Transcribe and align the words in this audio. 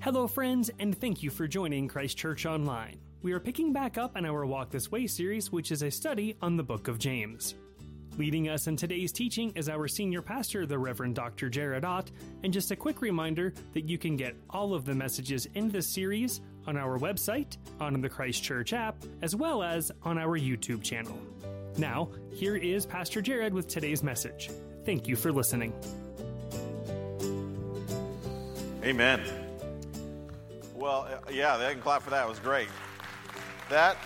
Hello, 0.00 0.28
friends, 0.28 0.70
and 0.78 0.96
thank 0.96 1.24
you 1.24 1.30
for 1.30 1.48
joining 1.48 1.88
Christ 1.88 2.16
Church 2.16 2.46
Online. 2.46 3.00
We 3.20 3.32
are 3.32 3.40
picking 3.40 3.72
back 3.72 3.98
up 3.98 4.16
on 4.16 4.24
our 4.24 4.46
Walk 4.46 4.70
This 4.70 4.92
Way 4.92 5.08
series, 5.08 5.50
which 5.50 5.72
is 5.72 5.82
a 5.82 5.90
study 5.90 6.36
on 6.40 6.56
the 6.56 6.62
book 6.62 6.86
of 6.86 7.00
James. 7.00 7.56
Leading 8.16 8.48
us 8.48 8.68
in 8.68 8.76
today's 8.76 9.10
teaching 9.10 9.52
is 9.56 9.68
our 9.68 9.88
senior 9.88 10.22
pastor, 10.22 10.66
the 10.66 10.78
Reverend 10.78 11.16
Dr. 11.16 11.48
Jared 11.50 11.84
Ott, 11.84 12.12
and 12.44 12.52
just 12.52 12.70
a 12.70 12.76
quick 12.76 13.02
reminder 13.02 13.52
that 13.74 13.88
you 13.88 13.98
can 13.98 14.16
get 14.16 14.36
all 14.50 14.72
of 14.72 14.84
the 14.84 14.94
messages 14.94 15.48
in 15.54 15.68
this 15.68 15.92
series 15.92 16.42
on 16.68 16.76
our 16.76 16.96
website, 17.00 17.56
on 17.80 18.00
the 18.00 18.08
Christ 18.08 18.40
Church 18.40 18.72
app, 18.72 18.94
as 19.20 19.34
well 19.34 19.64
as 19.64 19.90
on 20.04 20.16
our 20.16 20.38
YouTube 20.38 20.84
channel. 20.84 21.18
Now, 21.76 22.08
here 22.32 22.54
is 22.54 22.86
Pastor 22.86 23.20
Jared 23.20 23.52
with 23.52 23.66
today's 23.66 24.04
message. 24.04 24.48
Thank 24.84 25.08
you 25.08 25.16
for 25.16 25.32
listening. 25.32 25.72
Amen. 28.84 29.47
Well, 30.78 31.08
uh, 31.10 31.32
yeah, 31.32 31.56
they 31.56 31.72
can 31.72 31.82
clap 31.82 32.02
for 32.02 32.10
that. 32.10 32.24
It 32.24 32.28
was 32.28 32.38
great. 32.38 32.68
That, 33.68 33.96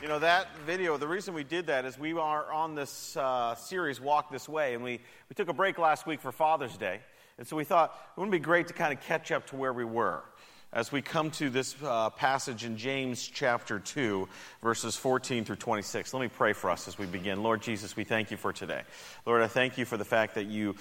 you 0.00 0.08
know, 0.08 0.18
that 0.18 0.48
video, 0.64 0.96
the 0.96 1.06
reason 1.06 1.34
we 1.34 1.44
did 1.44 1.66
that 1.66 1.84
is 1.84 1.98
we 1.98 2.14
are 2.14 2.50
on 2.50 2.74
this 2.74 3.14
uh, 3.18 3.54
series, 3.54 4.00
Walk 4.00 4.32
This 4.32 4.48
Way, 4.48 4.72
and 4.72 4.82
we, 4.82 4.92
we 4.92 5.34
took 5.36 5.50
a 5.50 5.52
break 5.52 5.76
last 5.76 6.06
week 6.06 6.22
for 6.22 6.32
Father's 6.32 6.78
Day. 6.78 7.00
And 7.36 7.46
so 7.46 7.54
we 7.54 7.64
thought 7.64 7.90
it 7.90 8.18
wouldn't 8.18 8.32
be 8.32 8.38
great 8.38 8.68
to 8.68 8.72
kind 8.72 8.94
of 8.94 9.02
catch 9.02 9.30
up 9.30 9.46
to 9.48 9.56
where 9.56 9.74
we 9.74 9.84
were 9.84 10.22
as 10.72 10.90
we 10.90 11.02
come 11.02 11.30
to 11.32 11.50
this 11.50 11.76
uh, 11.84 12.08
passage 12.08 12.64
in 12.64 12.78
James 12.78 13.28
chapter 13.28 13.78
2, 13.78 14.26
verses 14.62 14.96
14 14.96 15.44
through 15.44 15.56
26. 15.56 16.14
Let 16.14 16.20
me 16.20 16.28
pray 16.28 16.54
for 16.54 16.70
us 16.70 16.88
as 16.88 16.98
we 16.98 17.04
begin. 17.04 17.42
Lord 17.42 17.60
Jesus, 17.60 17.94
we 17.94 18.04
thank 18.04 18.30
you 18.30 18.38
for 18.38 18.54
today. 18.54 18.84
Lord, 19.26 19.42
I 19.42 19.48
thank 19.48 19.76
you 19.76 19.84
for 19.84 19.98
the 19.98 20.04
fact 20.06 20.36
that 20.36 20.46
you, 20.46 20.76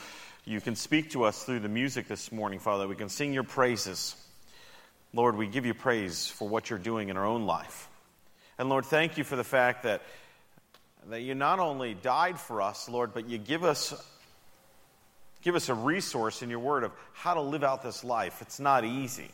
you 0.46 0.62
can 0.62 0.78
speak 0.78 1.12
to 1.12 1.26
us 1.26 1.44
through 1.44 1.60
the 1.60 1.68
music 1.68 2.08
this 2.08 2.32
morning, 2.32 2.60
Father. 2.60 2.88
We 2.88 2.96
can 2.96 3.10
sing 3.10 3.34
your 3.34 3.44
praises. 3.44 4.16
Lord, 5.18 5.36
we 5.36 5.48
give 5.48 5.66
you 5.66 5.74
praise 5.74 6.28
for 6.28 6.48
what 6.48 6.70
you're 6.70 6.78
doing 6.78 7.10
in 7.10 7.18
our 7.18 7.26
own 7.26 7.48
life. 7.48 7.90
And 8.60 8.70
Lord, 8.70 8.86
thank 8.86 9.18
you 9.18 9.24
for 9.24 9.36
the 9.36 9.44
fact 9.44 9.82
that, 9.82 10.04
that 11.10 11.22
you 11.22 11.34
not 11.34 11.58
only 11.58 11.96
died 11.96 12.40
for 12.40 12.62
us, 12.62 12.88
Lord, 12.88 13.16
but 13.16 13.28
you 13.28 13.40
give 13.40 13.64
us, 13.64 13.96
give 15.42 15.56
us 15.56 15.70
a 15.70 15.74
resource 15.74 16.44
in 16.44 16.52
your 16.52 16.60
word 16.60 16.84
of 16.84 16.92
how 17.14 17.34
to 17.34 17.42
live 17.42 17.64
out 17.64 17.82
this 17.82 18.04
life. 18.04 18.44
It's 18.44 18.60
not 18.60 18.86
easy. 18.86 19.32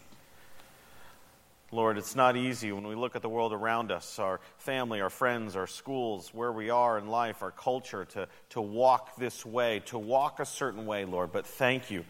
Lord, 1.70 1.98
it's 1.98 2.16
not 2.16 2.38
easy 2.38 2.72
when 2.72 2.88
we 2.88 2.96
look 2.96 3.18
at 3.18 3.22
the 3.22 3.28
world 3.28 3.52
around 3.52 3.92
us, 3.92 4.20
our 4.20 4.40
family, 4.60 5.02
our 5.02 5.10
friends, 5.10 5.58
our 5.58 5.68
schools, 5.68 6.34
where 6.34 6.54
we 6.54 6.70
are 6.70 6.98
in 6.98 7.10
life, 7.10 7.44
our 7.44 7.52
culture, 7.52 8.06
to, 8.06 8.30
to 8.52 8.62
walk 8.62 9.18
this 9.18 9.46
way, 9.46 9.82
to 9.88 10.00
walk 10.00 10.40
a 10.40 10.46
certain 10.46 10.86
way, 10.86 11.04
Lord. 11.04 11.34
But 11.34 11.46
thank 11.46 11.92
you 11.92 12.06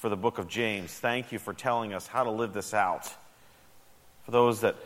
for 0.00 0.08
the 0.08 0.16
book 0.16 0.38
of 0.38 0.48
James. 0.48 0.90
Thank 0.90 1.30
you 1.30 1.38
for 1.38 1.52
telling 1.52 1.92
us 1.92 2.06
how 2.06 2.24
to 2.24 2.30
live 2.30 2.54
this 2.54 2.72
out. 2.72 3.04
For 4.24 4.30
those 4.30 4.62
that 4.62 4.76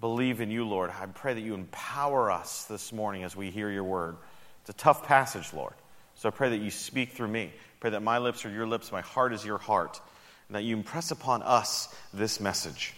believe 0.00 0.40
in 0.40 0.50
you, 0.50 0.66
Lord, 0.66 0.90
I 0.90 1.04
pray 1.04 1.34
that 1.34 1.42
you 1.42 1.52
empower 1.52 2.30
us 2.30 2.64
this 2.64 2.90
morning 2.90 3.24
as 3.24 3.36
we 3.36 3.50
hear 3.50 3.70
your 3.70 3.84
word. 3.84 4.16
It's 4.62 4.70
a 4.70 4.72
tough 4.72 5.04
passage, 5.04 5.52
Lord. 5.52 5.74
So 6.14 6.30
I 6.30 6.32
pray 6.32 6.48
that 6.48 6.62
you 6.62 6.70
speak 6.70 7.10
through 7.10 7.28
me. 7.28 7.52
Pray 7.80 7.90
that 7.90 8.02
my 8.02 8.16
lips 8.16 8.46
are 8.46 8.50
your 8.50 8.66
lips, 8.66 8.90
my 8.90 9.02
heart 9.02 9.34
is 9.34 9.44
your 9.44 9.58
heart, 9.58 10.00
and 10.48 10.56
that 10.56 10.62
you 10.62 10.74
impress 10.74 11.10
upon 11.10 11.42
us 11.42 11.94
this 12.14 12.40
message. 12.40 12.94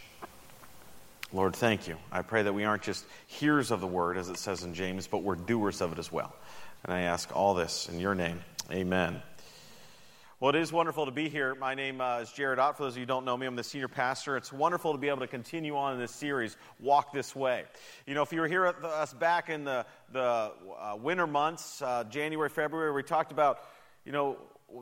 Lord, 1.33 1.57
thank 1.57 1.89
you. 1.89 1.97
I 2.13 2.23
pray 2.23 2.45
that 2.45 2.53
we 2.53 2.63
aren't 2.63 2.85
just 2.85 3.05
hearers 3.27 3.73
of 3.73 3.81
the 3.81 3.89
word, 3.89 4.19
as 4.19 4.29
it 4.29 4.39
says 4.39 4.63
in 4.63 4.73
James, 4.73 5.09
but 5.09 5.25
we're 5.25 5.35
doers 5.35 5.81
of 5.81 5.91
it 5.91 5.99
as 5.99 6.13
well. 6.13 6.33
And 6.85 6.93
I 6.93 7.01
ask 7.01 7.35
all 7.37 7.55
this 7.55 7.89
in 7.89 7.99
your 7.99 8.15
name. 8.15 8.41
Amen. 8.71 9.21
Well, 10.41 10.49
it 10.49 10.57
is 10.57 10.73
wonderful 10.73 11.05
to 11.05 11.13
be 11.13 11.29
here. 11.29 11.55
My 11.55 11.75
name 11.75 12.01
uh, 12.01 12.21
is 12.21 12.33
Jared 12.33 12.59
Ott. 12.59 12.79
For 12.79 12.85
those 12.85 12.95
of 12.95 12.97
you 12.97 13.03
who 13.03 13.09
don't 13.09 13.27
know 13.27 13.37
me, 13.37 13.47
I'm 13.47 13.57
the 13.57 13.63
senior 13.63 13.89
pastor. 13.89 14.39
It's 14.39 14.51
wonderful 14.51 14.93
to 14.93 14.99
be 14.99 15.09
able 15.09 15.19
to 15.19 15.27
continue 15.27 15.77
on 15.77 15.93
in 15.93 16.01
this 16.01 16.13
series, 16.13 16.57
Walk 16.79 17.13
This 17.13 17.37
Way. 17.37 17.65
You 18.07 18.15
know, 18.15 18.23
if 18.23 18.33
you 18.33 18.41
were 18.41 18.49
here 18.49 18.65
with 18.65 18.83
us 18.83 19.13
back 19.13 19.51
in 19.51 19.65
the, 19.65 19.85
the 20.15 20.51
uh, 20.81 20.97
winter 20.99 21.27
months, 21.27 21.83
uh, 21.83 22.05
January, 22.05 22.49
February, 22.49 22.91
we 22.91 23.03
talked 23.03 23.33
about, 23.33 23.59
you 24.07 24.13
know, 24.13 24.39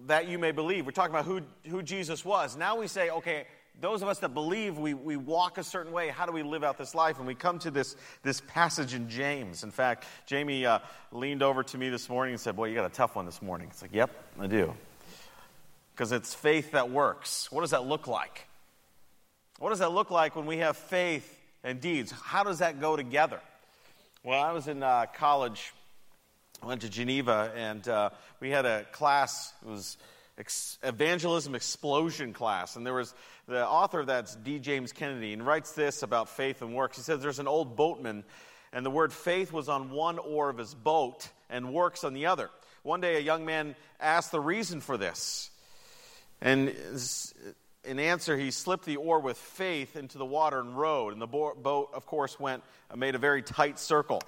that 0.06 0.28
you 0.28 0.38
may 0.38 0.52
believe. 0.52 0.86
We're 0.86 0.92
talking 0.92 1.12
about 1.12 1.24
who, 1.24 1.40
who 1.68 1.82
Jesus 1.82 2.24
was. 2.24 2.56
Now 2.56 2.78
we 2.78 2.86
say, 2.86 3.10
okay, 3.10 3.44
those 3.80 4.00
of 4.00 4.06
us 4.06 4.20
that 4.20 4.34
believe 4.34 4.78
we, 4.78 4.94
we 4.94 5.16
walk 5.16 5.58
a 5.58 5.64
certain 5.64 5.92
way, 5.92 6.08
how 6.08 6.24
do 6.24 6.30
we 6.30 6.44
live 6.44 6.62
out 6.62 6.78
this 6.78 6.94
life? 6.94 7.18
And 7.18 7.26
we 7.26 7.34
come 7.34 7.58
to 7.58 7.72
this, 7.72 7.96
this 8.22 8.40
passage 8.46 8.94
in 8.94 9.08
James. 9.08 9.64
In 9.64 9.72
fact, 9.72 10.04
Jamie 10.24 10.64
uh, 10.64 10.78
leaned 11.10 11.42
over 11.42 11.64
to 11.64 11.78
me 11.78 11.88
this 11.88 12.08
morning 12.08 12.34
and 12.34 12.40
said, 12.40 12.54
Boy, 12.54 12.66
you 12.66 12.76
got 12.76 12.86
a 12.86 12.94
tough 12.94 13.16
one 13.16 13.26
this 13.26 13.42
morning. 13.42 13.66
It's 13.72 13.82
like, 13.82 13.92
Yep, 13.92 14.12
I 14.38 14.46
do. 14.46 14.72
Because 15.98 16.12
it's 16.12 16.32
faith 16.32 16.70
that 16.70 16.90
works. 16.90 17.50
What 17.50 17.62
does 17.62 17.72
that 17.72 17.84
look 17.84 18.06
like? 18.06 18.46
What 19.58 19.70
does 19.70 19.80
that 19.80 19.90
look 19.90 20.12
like 20.12 20.36
when 20.36 20.46
we 20.46 20.58
have 20.58 20.76
faith 20.76 21.28
and 21.64 21.80
deeds? 21.80 22.12
How 22.12 22.44
does 22.44 22.60
that 22.60 22.80
go 22.80 22.94
together? 22.94 23.40
Well, 24.22 24.40
I 24.40 24.52
was 24.52 24.68
in 24.68 24.84
uh, 24.84 25.06
college, 25.16 25.72
I 26.62 26.66
went 26.66 26.82
to 26.82 26.88
Geneva, 26.88 27.50
and 27.56 27.88
uh, 27.88 28.10
we 28.38 28.48
had 28.50 28.64
a 28.64 28.84
class, 28.92 29.52
it 29.60 29.68
was 29.68 29.96
ex- 30.38 30.78
evangelism 30.84 31.56
explosion 31.56 32.32
class. 32.32 32.76
And 32.76 32.86
there 32.86 32.94
was 32.94 33.12
the 33.48 33.66
author 33.66 33.98
of 33.98 34.06
that's 34.06 34.36
D. 34.36 34.60
James 34.60 34.92
Kennedy, 34.92 35.32
and 35.32 35.44
writes 35.44 35.72
this 35.72 36.04
about 36.04 36.28
faith 36.28 36.62
and 36.62 36.76
works. 36.76 36.96
He 36.96 37.02
says 37.02 37.20
there's 37.20 37.40
an 37.40 37.48
old 37.48 37.74
boatman, 37.74 38.22
and 38.72 38.86
the 38.86 38.90
word 38.90 39.12
faith 39.12 39.52
was 39.52 39.68
on 39.68 39.90
one 39.90 40.20
oar 40.20 40.48
of 40.48 40.58
his 40.58 40.74
boat 40.74 41.28
and 41.50 41.74
works 41.74 42.04
on 42.04 42.14
the 42.14 42.26
other. 42.26 42.50
One 42.84 43.00
day, 43.00 43.16
a 43.16 43.20
young 43.20 43.44
man 43.44 43.74
asked 43.98 44.30
the 44.30 44.38
reason 44.38 44.80
for 44.80 44.96
this. 44.96 45.50
And 46.40 46.74
in 47.84 47.98
answer, 47.98 48.36
he 48.36 48.50
slipped 48.50 48.84
the 48.84 48.96
oar 48.96 49.20
with 49.20 49.38
faith 49.38 49.96
into 49.96 50.18
the 50.18 50.26
water 50.26 50.60
and 50.60 50.76
rowed. 50.78 51.12
And 51.12 51.22
the 51.22 51.26
boat, 51.26 51.90
of 51.92 52.06
course, 52.06 52.38
went 52.38 52.62
and 52.90 53.00
made 53.00 53.14
a 53.14 53.18
very 53.18 53.42
tight 53.42 53.78
circle. 53.78 54.22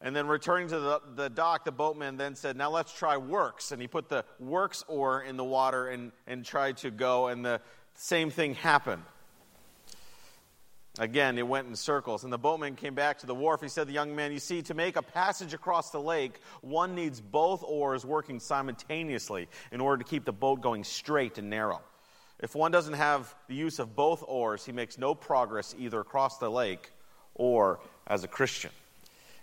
And 0.00 0.14
then 0.14 0.26
returning 0.26 0.68
to 0.68 0.78
the, 0.78 1.00
the 1.14 1.30
dock, 1.30 1.64
the 1.64 1.72
boatman 1.72 2.16
then 2.16 2.34
said, 2.34 2.56
Now 2.56 2.70
let's 2.70 2.92
try 2.92 3.16
works. 3.16 3.72
And 3.72 3.80
he 3.80 3.88
put 3.88 4.08
the 4.08 4.24
works 4.38 4.84
oar 4.86 5.22
in 5.22 5.36
the 5.36 5.44
water 5.44 5.88
and, 5.88 6.12
and 6.26 6.44
tried 6.44 6.78
to 6.78 6.90
go, 6.90 7.28
and 7.28 7.44
the 7.44 7.60
same 7.94 8.30
thing 8.30 8.54
happened. 8.54 9.02
Again, 10.98 11.38
it 11.38 11.46
went 11.46 11.66
in 11.66 11.74
circles. 11.74 12.22
And 12.22 12.32
the 12.32 12.38
boatman 12.38 12.76
came 12.76 12.94
back 12.94 13.18
to 13.18 13.26
the 13.26 13.34
wharf. 13.34 13.60
He 13.60 13.68
said, 13.68 13.88
The 13.88 13.92
young 13.92 14.14
man, 14.14 14.32
you 14.32 14.38
see, 14.38 14.62
to 14.62 14.74
make 14.74 14.96
a 14.96 15.02
passage 15.02 15.52
across 15.52 15.90
the 15.90 16.00
lake, 16.00 16.40
one 16.60 16.94
needs 16.94 17.20
both 17.20 17.64
oars 17.64 18.04
working 18.04 18.38
simultaneously 18.38 19.48
in 19.72 19.80
order 19.80 20.02
to 20.02 20.08
keep 20.08 20.24
the 20.24 20.32
boat 20.32 20.60
going 20.60 20.84
straight 20.84 21.38
and 21.38 21.50
narrow. 21.50 21.80
If 22.38 22.54
one 22.54 22.70
doesn't 22.70 22.94
have 22.94 23.34
the 23.48 23.54
use 23.54 23.78
of 23.78 23.96
both 23.96 24.22
oars, 24.26 24.64
he 24.64 24.72
makes 24.72 24.98
no 24.98 25.14
progress 25.14 25.74
either 25.78 26.00
across 26.00 26.38
the 26.38 26.50
lake 26.50 26.90
or 27.34 27.80
as 28.06 28.22
a 28.22 28.28
Christian. 28.28 28.70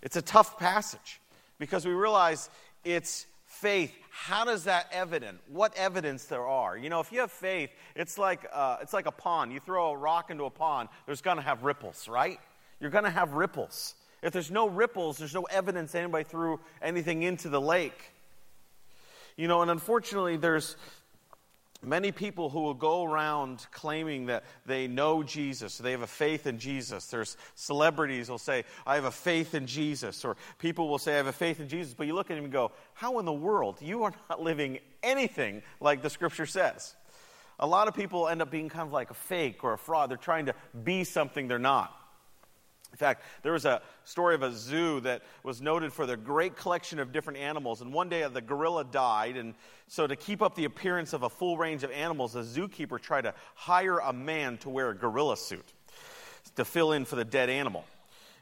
It's 0.02 0.16
a 0.16 0.22
tough 0.22 0.58
passage 0.58 1.20
because 1.60 1.86
we 1.86 1.94
realize 1.94 2.50
it's 2.84 3.26
faith. 3.62 3.94
How 4.10 4.44
does 4.44 4.66
that 4.66 4.88
evident? 4.92 5.40
What 5.48 5.76
evidence 5.78 6.26
there 6.26 6.46
are? 6.46 6.78
You 6.78 6.90
know, 6.90 7.00
if 7.00 7.12
you 7.12 7.20
have 7.20 7.32
faith, 7.32 7.70
it's 7.96 8.18
like 8.18 8.46
uh, 8.52 8.78
it's 8.82 8.92
like 8.92 9.06
a 9.06 9.12
pond. 9.12 9.54
You 9.54 9.60
throw 9.60 9.92
a 9.92 9.98
rock 9.98 10.32
into 10.32 10.46
a 10.46 10.50
pond, 10.50 10.90
there's 11.06 11.22
going 11.22 11.38
to 11.38 11.44
have 11.44 11.64
ripples, 11.64 12.08
right? 12.08 12.40
You're 12.80 12.90
going 12.90 13.04
to 13.04 13.12
have 13.12 13.34
ripples. 13.34 13.96
If 14.24 14.34
there's 14.34 14.52
no 14.52 14.68
ripples, 14.68 15.18
there's 15.18 15.34
no 15.34 15.44
evidence 15.44 15.96
anybody 15.96 16.24
threw 16.24 16.60
anything 16.82 17.24
into 17.24 17.50
the 17.50 17.62
lake. 17.62 18.12
You 19.38 19.48
know, 19.48 19.62
and 19.62 19.72
unfortunately, 19.72 20.38
there's 20.38 20.76
Many 21.84 22.12
people 22.12 22.50
who 22.50 22.62
will 22.62 22.76
go 22.76 23.04
around 23.04 23.66
claiming 23.72 24.28
that 24.28 24.44
they 24.68 24.88
know 24.88 25.24
Jesus, 25.24 25.80
they 25.80 25.92
have 25.92 26.04
a 26.04 26.08
faith 26.08 26.46
in 26.46 26.60
Jesus. 26.60 27.08
There's 27.08 27.38
celebrities 27.56 28.30
will 28.30 28.38
say, 28.38 28.66
I 28.86 28.96
have 28.96 29.06
a 29.06 29.12
faith 29.12 29.56
in 29.56 29.66
Jesus. 29.66 30.24
Or 30.24 30.38
people 30.60 30.90
will 30.90 31.00
say, 31.00 31.14
I 31.14 31.18
have 31.18 31.28
a 31.28 31.34
faith 31.34 31.60
in 31.60 31.68
Jesus. 31.68 31.96
But 31.96 32.06
you 32.06 32.14
look 32.14 32.30
at 32.30 32.36
them 32.36 32.44
and 32.44 32.54
go, 32.54 32.72
How 32.94 33.18
in 33.18 33.26
the 33.26 33.34
world? 33.34 33.78
You 33.82 34.04
are 34.04 34.14
not 34.30 34.42
living 34.44 34.80
anything 35.02 35.64
like 35.80 36.04
the 36.04 36.10
scripture 36.10 36.46
says. 36.46 36.96
A 37.60 37.68
lot 37.68 37.88
of 37.88 37.96
people 37.96 38.28
end 38.28 38.42
up 38.42 38.52
being 38.52 38.70
kind 38.70 38.88
of 38.88 38.94
like 38.94 39.10
a 39.10 39.16
fake 39.16 39.64
or 39.64 39.74
a 39.74 39.78
fraud. 39.78 40.10
They're 40.12 40.18
trying 40.18 40.48
to 40.48 40.56
be 40.84 41.04
something 41.04 41.48
they're 41.48 41.60
not. 41.60 41.96
In 42.92 42.98
fact, 42.98 43.24
there 43.42 43.54
was 43.54 43.66
a 43.66 43.82
story 44.04 44.36
of 44.36 44.44
a 44.44 44.52
zoo 44.52 45.00
that 45.02 45.22
was 45.44 45.62
noted 45.62 45.94
for 45.94 46.06
their 46.06 46.18
great 46.18 46.58
collection 46.58 47.00
of 47.00 47.12
different 47.12 47.40
animals. 47.40 47.82
And 47.82 47.94
one 47.94 48.10
day 48.10 48.28
the 48.28 48.42
gorilla 48.42 48.84
died. 48.84 49.38
And 49.38 49.56
so, 49.88 50.08
to 50.08 50.16
keep 50.16 50.42
up 50.42 50.56
the 50.56 50.66
appearance 50.66 51.14
of 51.14 51.24
a 51.24 51.30
full 51.30 51.58
range 51.58 51.84
of 51.84 51.92
animals, 51.92 52.34
the 52.34 52.42
zookeeper 52.42 53.00
tried 53.00 53.22
to 53.22 53.34
hire 53.56 54.00
a 54.00 54.12
man 54.12 54.58
to 54.60 54.70
wear 54.70 54.90
a 54.90 54.96
gorilla 54.96 55.38
suit 55.38 55.74
to 56.56 56.66
fill 56.66 56.92
in 56.92 57.06
for 57.06 57.16
the 57.16 57.26
dead 57.26 57.50
animal. 57.50 57.86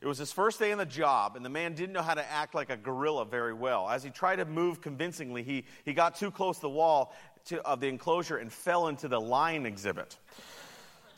It 0.01 0.07
was 0.07 0.17
his 0.17 0.31
first 0.31 0.59
day 0.59 0.71
on 0.71 0.77
the 0.77 0.85
job, 0.85 1.35
and 1.35 1.43
the 1.43 1.49
man 1.49 1.73
didn't 1.73 1.91
know 1.91 2.01
how 2.01 2.13
to 2.13 2.31
act 2.31 2.55
like 2.55 2.69
a 2.69 2.77
gorilla 2.77 3.25
very 3.25 3.53
well. 3.53 3.89
As 3.89 4.01
he 4.01 4.09
tried 4.09 4.37
to 4.37 4.45
move 4.45 4.79
convincingly, 4.79 5.43
he, 5.43 5.65
he 5.83 5.93
got 5.93 6.15
too 6.15 6.31
close 6.31 6.55
to 6.57 6.61
the 6.61 6.69
wall 6.69 7.13
to, 7.45 7.61
of 7.63 7.81
the 7.81 7.87
enclosure 7.87 8.37
and 8.37 8.51
fell 8.51 8.87
into 8.87 9.09
the 9.09 9.19
lion 9.19 9.65
exhibit. 9.65 10.17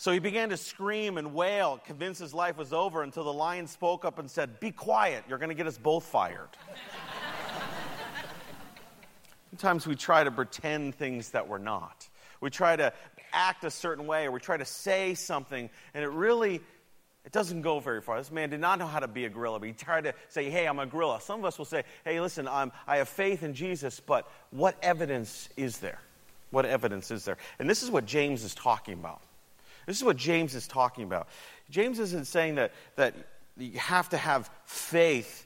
So 0.01 0.11
he 0.11 0.17
began 0.17 0.49
to 0.49 0.57
scream 0.57 1.19
and 1.19 1.31
wail, 1.35 1.79
convinced 1.85 2.21
his 2.21 2.33
life 2.33 2.57
was 2.57 2.73
over, 2.73 3.03
until 3.03 3.23
the 3.23 3.31
lion 3.31 3.67
spoke 3.67 4.03
up 4.03 4.17
and 4.17 4.31
said, 4.31 4.59
Be 4.59 4.71
quiet, 4.71 5.25
you're 5.29 5.37
going 5.37 5.49
to 5.49 5.55
get 5.55 5.67
us 5.67 5.77
both 5.77 6.05
fired. 6.05 6.49
Sometimes 9.51 9.85
we 9.85 9.93
try 9.93 10.23
to 10.23 10.31
pretend 10.31 10.95
things 10.95 11.29
that 11.29 11.47
we're 11.47 11.59
not. 11.59 12.09
We 12.39 12.49
try 12.49 12.75
to 12.75 12.91
act 13.31 13.63
a 13.63 13.69
certain 13.69 14.07
way 14.07 14.25
or 14.25 14.31
we 14.31 14.39
try 14.39 14.57
to 14.57 14.65
say 14.65 15.13
something, 15.13 15.69
and 15.93 16.03
it 16.03 16.09
really 16.09 16.61
it 17.23 17.31
doesn't 17.31 17.61
go 17.61 17.79
very 17.79 18.01
far. 18.01 18.17
This 18.17 18.31
man 18.31 18.49
did 18.49 18.59
not 18.59 18.79
know 18.79 18.87
how 18.87 19.01
to 19.01 19.07
be 19.07 19.25
a 19.25 19.29
gorilla, 19.29 19.59
but 19.59 19.67
he 19.67 19.73
tried 19.73 20.05
to 20.05 20.15
say, 20.29 20.49
hey, 20.49 20.65
I'm 20.65 20.79
a 20.79 20.87
gorilla. 20.87 21.21
Some 21.21 21.41
of 21.41 21.45
us 21.45 21.59
will 21.59 21.65
say, 21.65 21.83
hey, 22.05 22.19
listen, 22.19 22.47
I'm, 22.47 22.71
I 22.87 22.97
have 22.97 23.07
faith 23.07 23.43
in 23.43 23.53
Jesus, 23.53 23.99
but 23.99 24.27
what 24.49 24.77
evidence 24.81 25.47
is 25.57 25.77
there? 25.77 25.99
What 26.49 26.65
evidence 26.65 27.11
is 27.11 27.23
there? 27.23 27.37
And 27.59 27.69
this 27.69 27.83
is 27.83 27.91
what 27.91 28.07
James 28.07 28.43
is 28.43 28.55
talking 28.55 28.95
about. 28.95 29.21
This 29.85 29.97
is 29.97 30.03
what 30.03 30.17
James 30.17 30.55
is 30.55 30.67
talking 30.67 31.03
about. 31.03 31.27
James 31.69 31.99
isn't 31.99 32.27
saying 32.27 32.55
that, 32.55 32.73
that 32.95 33.15
you 33.57 33.79
have 33.79 34.09
to 34.09 34.17
have 34.17 34.49
faith, 34.65 35.45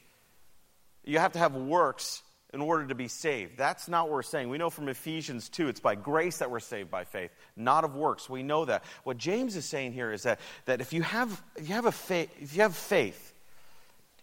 you 1.04 1.20
have 1.20 1.34
to 1.34 1.40
have 1.40 1.56
works 1.56 2.24
in 2.54 2.62
order 2.62 2.88
to 2.88 2.96
be 2.96 3.10
saved. 3.10 3.58
That's 3.58 3.90
not 3.90 4.06
what 4.06 4.14
we're 4.14 4.24
saying. 4.24 4.50
We 4.50 4.58
know 4.58 4.70
from 4.70 4.88
Ephesians 4.88 5.50
2, 5.50 5.68
it's 5.68 5.82
by 5.82 5.96
grace 5.96 6.38
that 6.38 6.50
we're 6.50 6.62
saved 6.62 6.90
by 6.90 7.04
faith, 7.04 7.32
not 7.58 7.84
of 7.84 7.96
works. 7.96 8.30
We 8.30 8.44
know 8.44 8.66
that. 8.66 8.86
What 9.04 9.18
James 9.18 9.58
is 9.58 9.66
saying 9.66 9.92
here 9.92 10.12
is 10.12 10.24
that, 10.24 10.40
that 10.64 10.80
if, 10.80 10.94
you 10.94 11.02
have, 11.02 11.42
if, 11.58 11.68
you 11.68 11.76
have 11.76 11.86
a 11.86 11.92
faith, 11.92 12.30
if 12.40 12.56
you 12.56 12.62
have 12.62 12.76
faith, 12.76 13.34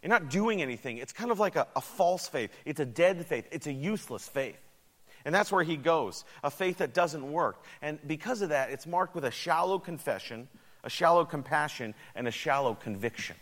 you're 0.03 0.09
not 0.09 0.31
doing 0.31 0.63
anything. 0.63 0.97
It's 0.97 1.13
kind 1.13 1.31
of 1.31 1.39
like 1.39 1.57
a, 1.57 1.67
a 1.77 1.81
false 1.81 2.27
faith. 2.27 2.51
It's 2.65 2.81
a 2.81 2.87
dead 2.87 3.25
faith. 3.27 3.47
It's 3.53 3.67
a 3.67 3.73
useless 3.73 4.27
faith. 4.27 4.59
And 5.25 5.35
that's 5.35 5.53
where 5.53 5.63
he 5.63 5.77
goes 5.77 6.25
a 6.43 6.51
faith 6.51 6.79
that 6.79 6.95
doesn't 6.95 7.31
work. 7.31 7.65
And 7.81 7.99
because 8.07 8.43
of 8.43 8.51
that, 8.51 8.71
it's 8.71 8.87
marked 8.87 9.15
with 9.15 9.25
a 9.25 9.31
shallow 9.31 9.79
confession, 9.79 10.49
a 10.85 10.91
shallow 10.91 11.25
compassion, 11.25 11.95
and 12.15 12.27
a 12.27 12.31
shallow 12.31 12.75
conviction. 12.75 13.37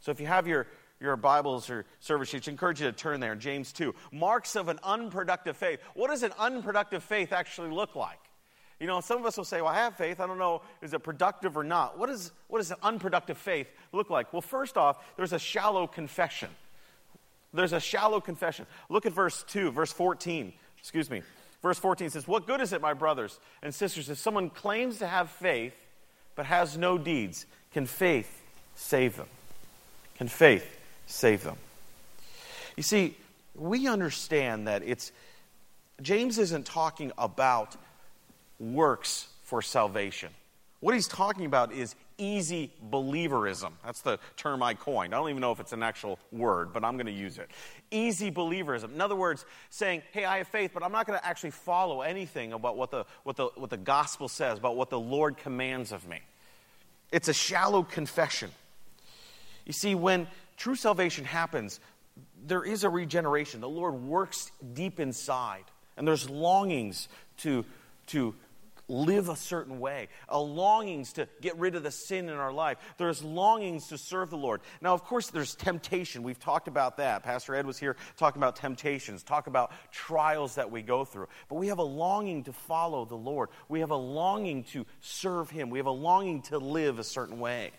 So 0.00 0.12
if 0.12 0.20
you 0.20 0.26
have 0.26 0.46
your, 0.46 0.66
your 1.00 1.16
Bibles 1.16 1.70
or 1.70 1.84
service 2.00 2.28
sheets, 2.28 2.48
I 2.48 2.52
encourage 2.52 2.80
you 2.80 2.86
to 2.86 2.96
turn 2.96 3.20
there, 3.20 3.34
James 3.34 3.72
2. 3.72 3.94
Marks 4.12 4.56
of 4.56 4.68
an 4.68 4.78
unproductive 4.82 5.56
faith. 5.56 5.80
What 5.94 6.10
does 6.10 6.22
an 6.22 6.32
unproductive 6.38 7.02
faith 7.02 7.32
actually 7.32 7.70
look 7.70 7.96
like? 7.96 8.18
You 8.78 8.86
know, 8.86 9.00
some 9.00 9.18
of 9.18 9.24
us 9.24 9.36
will 9.38 9.44
say, 9.44 9.62
Well, 9.62 9.72
I 9.72 9.76
have 9.76 9.96
faith. 9.96 10.20
I 10.20 10.26
don't 10.26 10.38
know, 10.38 10.60
is 10.82 10.92
it 10.92 11.02
productive 11.02 11.56
or 11.56 11.64
not? 11.64 11.98
What, 11.98 12.10
is, 12.10 12.30
what 12.48 12.58
does 12.58 12.70
an 12.70 12.76
unproductive 12.82 13.38
faith 13.38 13.68
look 13.92 14.10
like? 14.10 14.32
Well, 14.32 14.42
first 14.42 14.76
off, 14.76 14.98
there's 15.16 15.32
a 15.32 15.38
shallow 15.38 15.86
confession. 15.86 16.50
There's 17.54 17.72
a 17.72 17.80
shallow 17.80 18.20
confession. 18.20 18.66
Look 18.90 19.06
at 19.06 19.12
verse 19.12 19.44
2, 19.48 19.70
verse 19.70 19.92
14. 19.92 20.52
Excuse 20.86 21.10
me. 21.10 21.22
Verse 21.62 21.80
14 21.80 22.10
says, 22.10 22.28
What 22.28 22.46
good 22.46 22.60
is 22.60 22.72
it, 22.72 22.80
my 22.80 22.94
brothers 22.94 23.40
and 23.60 23.74
sisters, 23.74 24.08
if 24.08 24.18
someone 24.18 24.50
claims 24.50 24.98
to 24.98 25.06
have 25.08 25.30
faith 25.30 25.74
but 26.36 26.46
has 26.46 26.78
no 26.78 26.96
deeds? 26.96 27.44
Can 27.72 27.86
faith 27.86 28.30
save 28.76 29.16
them? 29.16 29.26
Can 30.14 30.28
faith 30.28 30.64
save 31.06 31.42
them. 31.42 31.56
You 32.76 32.84
see, 32.84 33.16
we 33.56 33.88
understand 33.88 34.68
that 34.68 34.84
it's, 34.84 35.10
James 36.00 36.38
isn't 36.38 36.66
talking 36.66 37.10
about 37.18 37.74
works 38.60 39.26
for 39.42 39.62
salvation. 39.62 40.28
What 40.78 40.94
he's 40.94 41.08
talking 41.08 41.46
about 41.46 41.72
is 41.72 41.96
easy 42.18 42.72
believerism. 42.90 43.72
That's 43.84 44.00
the 44.00 44.18
term 44.36 44.62
I 44.62 44.74
coined. 44.74 45.14
I 45.14 45.18
don't 45.18 45.30
even 45.30 45.40
know 45.40 45.52
if 45.52 45.60
it's 45.60 45.72
an 45.72 45.82
actual 45.82 46.18
word, 46.32 46.72
but 46.72 46.84
I'm 46.84 46.96
going 46.96 47.06
to 47.06 47.12
use 47.12 47.38
it. 47.38 47.50
Easy 47.90 48.30
believerism. 48.30 48.94
In 48.94 49.00
other 49.00 49.16
words, 49.16 49.44
saying, 49.70 50.02
hey, 50.12 50.24
I 50.24 50.38
have 50.38 50.48
faith, 50.48 50.70
but 50.74 50.82
I'm 50.82 50.92
not 50.92 51.06
going 51.06 51.18
to 51.18 51.26
actually 51.26 51.50
follow 51.50 52.02
anything 52.02 52.52
about 52.52 52.76
what 52.76 52.90
the, 52.90 53.04
what, 53.24 53.36
the, 53.36 53.46
what 53.56 53.70
the 53.70 53.76
gospel 53.76 54.28
says, 54.28 54.58
about 54.58 54.76
what 54.76 54.90
the 54.90 55.00
Lord 55.00 55.36
commands 55.36 55.92
of 55.92 56.08
me. 56.08 56.20
It's 57.12 57.28
a 57.28 57.34
shallow 57.34 57.82
confession. 57.82 58.50
You 59.64 59.72
see, 59.72 59.94
when 59.94 60.26
true 60.56 60.74
salvation 60.74 61.24
happens, 61.24 61.80
there 62.46 62.62
is 62.62 62.84
a 62.84 62.88
regeneration. 62.88 63.60
The 63.60 63.68
Lord 63.68 63.94
works 63.94 64.50
deep 64.72 65.00
inside, 65.00 65.64
and 65.96 66.06
there's 66.06 66.30
longings 66.30 67.08
to, 67.38 67.64
to 68.08 68.34
live 68.88 69.28
a 69.28 69.36
certain 69.36 69.80
way, 69.80 70.08
a 70.28 70.38
longings 70.38 71.14
to 71.14 71.28
get 71.40 71.56
rid 71.58 71.74
of 71.74 71.82
the 71.82 71.90
sin 71.90 72.28
in 72.28 72.36
our 72.36 72.52
life. 72.52 72.78
There's 72.98 73.22
longings 73.22 73.88
to 73.88 73.98
serve 73.98 74.30
the 74.30 74.36
Lord. 74.36 74.60
Now, 74.80 74.94
of 74.94 75.04
course, 75.04 75.28
there's 75.30 75.54
temptation. 75.54 76.22
We've 76.22 76.38
talked 76.38 76.68
about 76.68 76.98
that. 76.98 77.22
Pastor 77.22 77.54
Ed 77.54 77.66
was 77.66 77.78
here 77.78 77.96
talking 78.16 78.40
about 78.40 78.56
temptations, 78.56 79.22
talk 79.22 79.46
about 79.46 79.72
trials 79.90 80.54
that 80.56 80.70
we 80.70 80.82
go 80.82 81.04
through. 81.04 81.28
But 81.48 81.56
we 81.56 81.68
have 81.68 81.78
a 81.78 81.84
longing 81.84 82.44
to 82.44 82.52
follow 82.52 83.04
the 83.04 83.16
Lord. 83.16 83.48
We 83.68 83.80
have 83.80 83.90
a 83.90 83.96
longing 83.96 84.64
to 84.64 84.86
serve 85.00 85.50
Him. 85.50 85.70
We 85.70 85.78
have 85.78 85.86
a 85.86 85.90
longing 85.90 86.42
to 86.42 86.58
live 86.58 86.98
a 86.98 87.04
certain 87.04 87.40
way. 87.40 87.72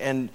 And 0.00 0.28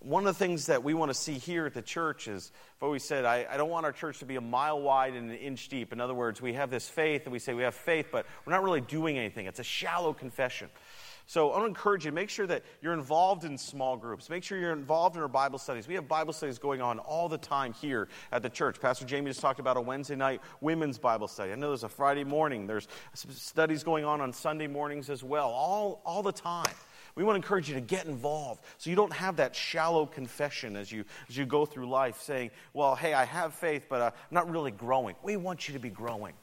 one 0.00 0.26
of 0.26 0.34
the 0.34 0.38
things 0.38 0.66
that 0.66 0.84
we 0.84 0.94
want 0.94 1.10
to 1.10 1.14
see 1.14 1.34
here 1.34 1.66
at 1.66 1.74
the 1.74 1.82
church 1.82 2.28
is, 2.28 2.52
I've 2.78 2.82
always 2.84 3.02
said, 3.02 3.24
I, 3.24 3.46
I, 3.50 3.56
don't 3.56 3.70
want 3.70 3.86
our 3.86 3.92
church 3.92 4.18
to 4.18 4.26
be 4.26 4.36
a 4.36 4.40
mile 4.40 4.80
wide 4.80 5.14
and 5.14 5.30
an 5.30 5.36
inch 5.36 5.68
deep. 5.68 5.92
In 5.92 6.00
other 6.00 6.14
words, 6.14 6.40
we 6.40 6.52
have 6.52 6.70
this 6.70 6.88
faith 6.88 7.24
and 7.24 7.32
we 7.32 7.38
say 7.38 7.54
we 7.54 7.62
have 7.62 7.74
faith, 7.74 8.08
but 8.12 8.26
we're 8.44 8.52
not 8.52 8.62
really 8.62 8.82
doing 8.82 9.18
anything. 9.18 9.46
It's 9.46 9.58
a 9.58 9.64
shallow 9.64 10.12
confession. 10.12 10.68
So 11.28 11.50
I 11.50 11.54
want 11.54 11.62
to 11.62 11.68
encourage 11.68 12.04
you, 12.04 12.12
make 12.12 12.30
sure 12.30 12.46
that 12.46 12.62
you're 12.80 12.92
involved 12.92 13.42
in 13.42 13.58
small 13.58 13.96
groups. 13.96 14.30
Make 14.30 14.44
sure 14.44 14.58
you're 14.58 14.72
involved 14.72 15.16
in 15.16 15.22
our 15.22 15.28
Bible 15.28 15.58
studies. 15.58 15.88
We 15.88 15.94
have 15.94 16.06
Bible 16.06 16.32
studies 16.32 16.60
going 16.60 16.80
on 16.80 17.00
all 17.00 17.28
the 17.28 17.38
time 17.38 17.72
here 17.72 18.08
at 18.30 18.42
the 18.42 18.50
church. 18.50 18.80
Pastor 18.80 19.04
Jamie 19.04 19.30
just 19.30 19.40
talked 19.40 19.58
about 19.58 19.76
a 19.76 19.80
Wednesday 19.80 20.14
night 20.14 20.40
women's 20.60 20.98
Bible 20.98 21.26
study. 21.26 21.50
I 21.50 21.56
know 21.56 21.68
there's 21.68 21.82
a 21.82 21.88
Friday 21.88 22.22
morning. 22.22 22.68
There's 22.68 22.86
studies 23.12 23.82
going 23.82 24.04
on 24.04 24.20
on 24.20 24.32
Sunday 24.32 24.68
mornings 24.68 25.10
as 25.10 25.24
well, 25.24 25.48
all, 25.48 26.00
all 26.04 26.22
the 26.22 26.32
time. 26.32 26.72
We 27.16 27.24
want 27.24 27.34
to 27.34 27.38
encourage 27.38 27.68
you 27.68 27.74
to 27.74 27.80
get 27.80 28.04
involved 28.04 28.62
so 28.76 28.90
you 28.90 28.96
don't 28.96 29.12
have 29.12 29.36
that 29.36 29.56
shallow 29.56 30.04
confession 30.04 30.76
as 30.76 30.92
you, 30.92 31.04
as 31.30 31.36
you 31.36 31.46
go 31.46 31.64
through 31.64 31.88
life 31.88 32.20
saying, 32.20 32.50
well, 32.74 32.94
hey, 32.94 33.14
I 33.14 33.24
have 33.24 33.54
faith, 33.54 33.86
but 33.88 34.00
uh, 34.02 34.10
I'm 34.14 34.34
not 34.34 34.50
really 34.50 34.70
growing. 34.70 35.16
We 35.22 35.38
want 35.38 35.66
you 35.66 35.74
to 35.74 35.80
be 35.80 35.88
growing. 35.88 36.34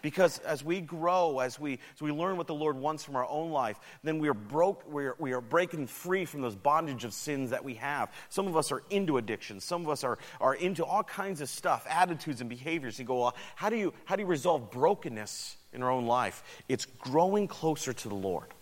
Because 0.00 0.38
as 0.40 0.62
we 0.62 0.82
grow, 0.82 1.38
as 1.38 1.58
we, 1.58 1.78
as 1.94 2.02
we 2.02 2.12
learn 2.12 2.36
what 2.36 2.46
the 2.46 2.54
Lord 2.54 2.76
wants 2.76 3.02
from 3.02 3.16
our 3.16 3.26
own 3.26 3.50
life, 3.50 3.78
then 4.02 4.18
we 4.18 4.28
are, 4.28 4.34
broke, 4.34 4.90
we, 4.90 5.06
are, 5.06 5.16
we 5.18 5.32
are 5.32 5.40
breaking 5.40 5.86
free 5.86 6.26
from 6.26 6.42
those 6.42 6.54
bondage 6.54 7.04
of 7.04 7.14
sins 7.14 7.50
that 7.50 7.64
we 7.64 7.74
have. 7.74 8.10
Some 8.28 8.46
of 8.46 8.54
us 8.54 8.70
are 8.70 8.82
into 8.90 9.16
addiction. 9.16 9.60
Some 9.60 9.82
of 9.82 9.88
us 9.88 10.04
are, 10.04 10.18
are 10.42 10.54
into 10.54 10.84
all 10.84 11.04
kinds 11.04 11.40
of 11.40 11.48
stuff, 11.48 11.86
attitudes 11.88 12.42
and 12.42 12.50
behaviors. 12.50 12.98
You 12.98 13.06
go, 13.06 13.18
well, 13.18 13.36
how 13.56 13.70
do 13.70 13.76
you, 13.76 13.94
how 14.04 14.16
do 14.16 14.22
you 14.22 14.28
resolve 14.28 14.70
brokenness 14.70 15.56
in 15.72 15.82
our 15.82 15.90
own 15.90 16.04
life? 16.04 16.42
It's 16.68 16.84
growing 16.84 17.48
closer 17.48 17.94
to 17.94 18.08
the 18.08 18.14
Lord. 18.14 18.52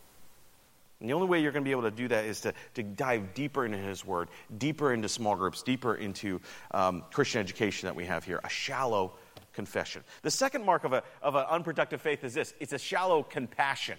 And 1.03 1.11
the 1.11 1.15
only 1.15 1.27
way 1.27 1.43
you're 1.43 1.51
going 1.51 1.65
to 1.65 1.69
be 1.69 1.73
able 1.73 1.83
to 1.83 1.91
do 1.91 2.07
that 2.09 2.25
is 2.25 2.41
to, 2.43 2.55
to 2.75 2.85
dive 2.85 3.35
deeper 3.35 3.67
into 3.67 3.77
His 3.77 4.07
Word, 4.07 4.29
deeper 4.57 4.93
into 4.93 5.09
small 5.09 5.35
groups, 5.35 5.61
deeper 5.61 5.97
into 5.97 6.41
um, 6.71 7.03
Christian 7.13 7.41
education 7.41 7.89
that 7.89 7.97
we 7.97 8.05
have 8.05 8.23
here, 8.23 8.41
a 8.45 8.49
shallow 8.49 9.15
confession. 9.53 10.05
The 10.23 10.31
second 10.31 10.65
mark 10.65 10.85
of, 10.85 10.93
a, 10.93 11.03
of 11.21 11.35
an 11.35 11.45
unproductive 11.51 12.01
faith 12.01 12.23
is 12.23 12.35
this 12.35 12.55
it's 12.61 12.73
a 12.73 12.79
shallow 12.79 13.25
compassion. 13.25 13.99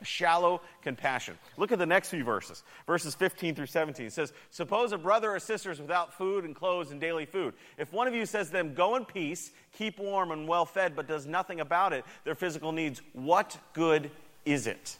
A 0.00 0.04
shallow 0.04 0.62
compassion. 0.82 1.38
Look 1.56 1.70
at 1.70 1.78
the 1.78 1.86
next 1.86 2.08
few 2.08 2.24
verses, 2.24 2.64
verses 2.88 3.14
15 3.14 3.54
through 3.54 3.66
17. 3.66 4.06
It 4.06 4.12
says, 4.12 4.32
Suppose 4.50 4.90
a 4.90 4.98
brother 4.98 5.30
or 5.30 5.38
sister 5.38 5.70
is 5.70 5.80
without 5.80 6.12
food 6.12 6.44
and 6.44 6.56
clothes 6.56 6.90
and 6.90 7.00
daily 7.00 7.24
food. 7.24 7.54
If 7.78 7.92
one 7.92 8.08
of 8.08 8.14
you 8.14 8.26
says 8.26 8.48
to 8.48 8.52
them, 8.52 8.74
Go 8.74 8.96
in 8.96 9.04
peace, 9.04 9.52
keep 9.78 10.00
warm 10.00 10.32
and 10.32 10.48
well 10.48 10.66
fed, 10.66 10.96
but 10.96 11.06
does 11.06 11.24
nothing 11.24 11.60
about 11.60 11.92
it, 11.92 12.04
their 12.24 12.34
physical 12.34 12.72
needs, 12.72 13.00
what 13.12 13.56
good 13.74 14.10
is 14.44 14.66
it? 14.66 14.98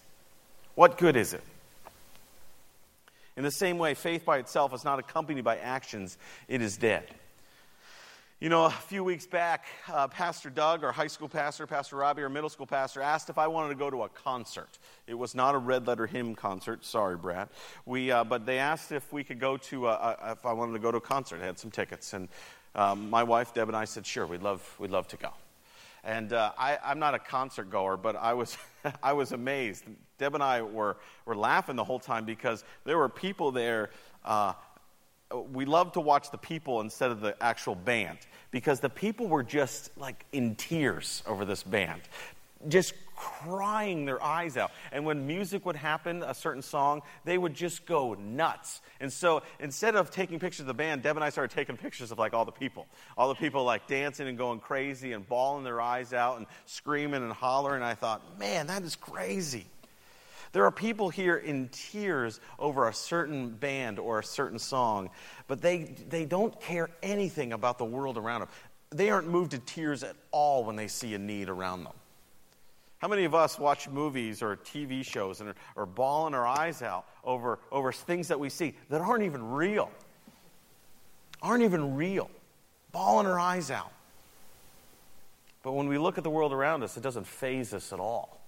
What 0.75 0.99
good 0.99 1.17
is 1.17 1.35
it? 1.35 1.43
In 3.37 3.45
the 3.45 3.51
same 3.51 3.79
way, 3.79 3.95
faith 3.95 4.25
by 4.25 4.39
itself 4.39 4.75
is 4.75 4.85
not 4.85 4.99
accompanied 4.99 5.45
by 5.45 5.57
actions, 5.57 6.19
it 6.49 6.63
is 6.63 6.77
dead. 6.77 7.05
You 8.41 8.49
know, 8.49 8.65
a 8.65 8.71
few 8.71 9.05
weeks 9.05 9.25
back, 9.25 9.67
uh, 9.89 10.09
Pastor 10.09 10.51
Doug, 10.51 10.83
our 10.83 10.91
high 10.91 11.07
school 11.07 11.29
pastor, 11.29 11.65
Pastor 11.65 11.95
Robbie, 11.95 12.25
our 12.25 12.29
middle 12.29 12.49
school 12.49 12.67
pastor, 12.67 13.01
asked 13.01 13.31
if 13.31 13.39
I 13.39 13.47
wanted 13.47 13.69
to 13.69 13.75
go 13.77 13.89
to 13.89 14.03
a 14.03 14.09
concert. 14.09 14.79
It 15.07 15.15
was 15.15 15.35
not 15.35 15.55
a 15.55 15.59
red 15.59 15.87
letter 15.87 16.09
hymn 16.09 16.35
concert. 16.35 16.85
Sorry, 16.85 17.17
Brad. 17.17 17.51
We, 17.87 18.11
uh, 18.11 18.25
but 18.25 18.45
they 18.45 18.59
asked 18.59 18.91
if 18.91 19.13
we 19.13 19.23
could 19.23 19.39
go 19.39 19.59
to, 19.59 19.87
a, 19.87 20.33
if 20.33 20.45
I 20.45 20.55
wanted 20.55 20.73
to 20.73 20.81
go 20.81 20.91
to 20.91 20.99
a 20.99 21.01
concert. 21.01 21.41
I 21.41 21.47
had 21.47 21.59
some 21.59 21.71
tickets. 21.71 22.15
And 22.15 22.29
um, 22.75 23.11
my 23.11 23.23
wife, 23.23 23.55
Deb, 23.55 23.69
and 23.69 23.77
I 23.77 23.85
said, 23.85 24.05
sure, 24.05 24.27
we'd 24.27 24.43
love, 24.43 24.75
we'd 24.81 24.91
love 24.91 25.07
to 25.09 25.17
go. 25.17 25.31
And 26.05 26.33
uh, 26.33 26.53
I, 26.59 26.79
I'm 26.85 26.99
not 26.99 27.15
a 27.15 27.19
concert 27.19 27.71
goer, 27.71 27.97
but 27.97 28.17
I 28.17 28.35
was, 28.35 28.57
I 29.03 29.13
was 29.13 29.33
amazed. 29.33 29.85
Deb 30.19 30.35
and 30.35 30.43
I 30.43 30.63
were, 30.63 30.97
were 31.27 31.37
laughing 31.37 31.77
the 31.77 31.85
whole 31.85 32.01
time 32.01 32.25
because 32.25 32.65
there 32.85 32.99
were 32.99 33.09
people 33.09 33.53
there. 33.53 33.91
Uh, 34.25 34.55
we 35.53 35.65
love 35.65 35.93
to 35.93 36.01
watch 36.01 36.31
the 36.31 36.39
people 36.39 36.81
instead 36.81 37.11
of 37.11 37.21
the 37.21 37.41
actual 37.43 37.75
band 37.75 38.19
because 38.51 38.81
the 38.81 38.91
people 38.91 39.29
were 39.29 39.43
just 39.43 39.97
like 39.97 40.27
in 40.33 40.55
tears 40.57 41.23
over 41.27 41.45
this 41.45 41.63
band 41.63 42.03
just 42.69 42.95
crying 43.15 44.05
their 44.05 44.23
eyes 44.23 44.57
out. 44.57 44.73
And 44.91 45.05
when 45.05 45.27
music 45.27 45.65
would 45.67 45.77
happen, 45.77 46.23
a 46.23 46.35
certain 46.35 46.63
song, 46.63 47.03
they 47.25 47.39
would 47.39 47.55
just 47.55 47.87
go 47.87 48.15
nuts. 48.15 48.81
And 49.01 49.13
so 49.13 49.43
instead 49.61 49.95
of 49.95 50.11
taking 50.11 50.39
pictures 50.39 50.61
of 50.61 50.67
the 50.67 50.75
band, 50.75 51.03
Deb 51.03 51.17
and 51.17 51.25
I 51.25 51.31
started 51.31 51.55
taking 51.55 51.77
pictures 51.77 52.11
of 52.11 52.19
like 52.19 52.35
all 52.35 52.45
the 52.45 52.53
people. 52.53 52.87
All 53.17 53.29
the 53.29 53.35
people 53.35 53.65
like 53.65 53.87
dancing 53.87 54.29
and 54.29 54.37
going 54.37 54.61
crazy 54.61 55.13
and 55.13 55.29
bawling 55.29 55.65
their 55.65 55.81
eyes 55.81 56.13
out 56.13 56.39
and 56.39 56.47
screaming 56.67 57.23
and 57.23 57.33
hollering. 57.33 57.77
And 57.77 57.85
I 57.85 57.95
thought, 57.95 58.39
man, 58.39 58.67
that 58.69 58.83
is 58.83 58.97
crazy. 58.97 59.67
There 60.53 60.67
are 60.67 60.71
people 60.71 61.09
here 61.09 61.37
in 61.37 61.69
tears 61.71 62.39
over 62.59 62.87
a 62.87 62.93
certain 62.93 63.51
band 63.51 63.99
or 63.99 64.19
a 64.19 64.25
certain 64.25 64.59
song, 64.59 65.09
but 65.47 65.63
they, 65.63 65.95
they 66.09 66.27
don't 66.27 66.59
care 66.61 66.91
anything 67.03 67.55
about 67.55 67.79
the 67.79 67.87
world 67.87 68.19
around 68.19 68.41
them. 68.41 68.49
They 68.91 69.09
aren't 69.09 69.29
moved 69.29 69.53
to 69.53 69.59
tears 69.59 70.03
at 70.03 70.15
all 70.31 70.65
when 70.65 70.77
they 70.77 70.89
see 70.89 71.15
a 71.15 71.19
need 71.19 71.49
around 71.49 71.85
them. 71.85 71.95
How 73.03 73.09
many 73.09 73.25
of 73.25 73.35
us 73.35 73.59
watch 73.59 73.89
movies 73.89 74.43
or 74.43 74.57
TV 74.57 75.05
shows 75.05 75.41
and 75.41 75.51
are, 75.51 75.55
are 75.77 75.87
bawling 75.87 76.35
our 76.35 76.47
eyes 76.47 76.83
out 76.83 77.05
over, 77.25 77.59
over 77.73 77.93
things 77.93 78.29
that 78.29 78.39
we 78.39 78.49
see 78.49 78.75
that 78.91 79.01
aren't 79.01 79.25
even 79.25 79.51
real? 79.51 79.91
Aren't 81.43 81.65
even 81.65 81.97
real. 81.97 82.31
Bawling 82.93 83.27
our 83.27 83.41
eyes 83.41 83.73
out. 83.73 83.91
But 85.65 85.73
when 85.73 85.89
we 85.89 85.99
look 85.99 86.17
at 86.17 86.23
the 86.23 86.31
world 86.31 86.53
around 86.53 86.85
us, 86.85 86.97
it 86.97 87.03
doesn't 87.03 87.27
phase 87.27 87.75
us 87.75 87.93
at 87.93 87.99
all. 87.99 88.41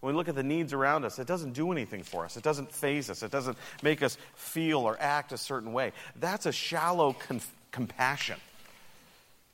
When 0.00 0.12
we 0.12 0.18
look 0.18 0.28
at 0.28 0.34
the 0.34 0.42
needs 0.42 0.74
around 0.74 1.06
us, 1.06 1.18
it 1.18 1.26
doesn't 1.26 1.54
do 1.54 1.72
anything 1.72 2.02
for 2.02 2.26
us. 2.26 2.36
It 2.36 2.42
doesn't 2.42 2.70
phase 2.70 3.08
us. 3.08 3.22
It 3.22 3.30
doesn't 3.30 3.56
make 3.82 4.02
us 4.02 4.18
feel 4.34 4.80
or 4.80 4.98
act 5.00 5.32
a 5.32 5.38
certain 5.38 5.72
way. 5.72 5.92
That's 6.16 6.44
a 6.44 6.52
shallow 6.52 7.14
conf- 7.14 7.50
compassion 7.70 8.36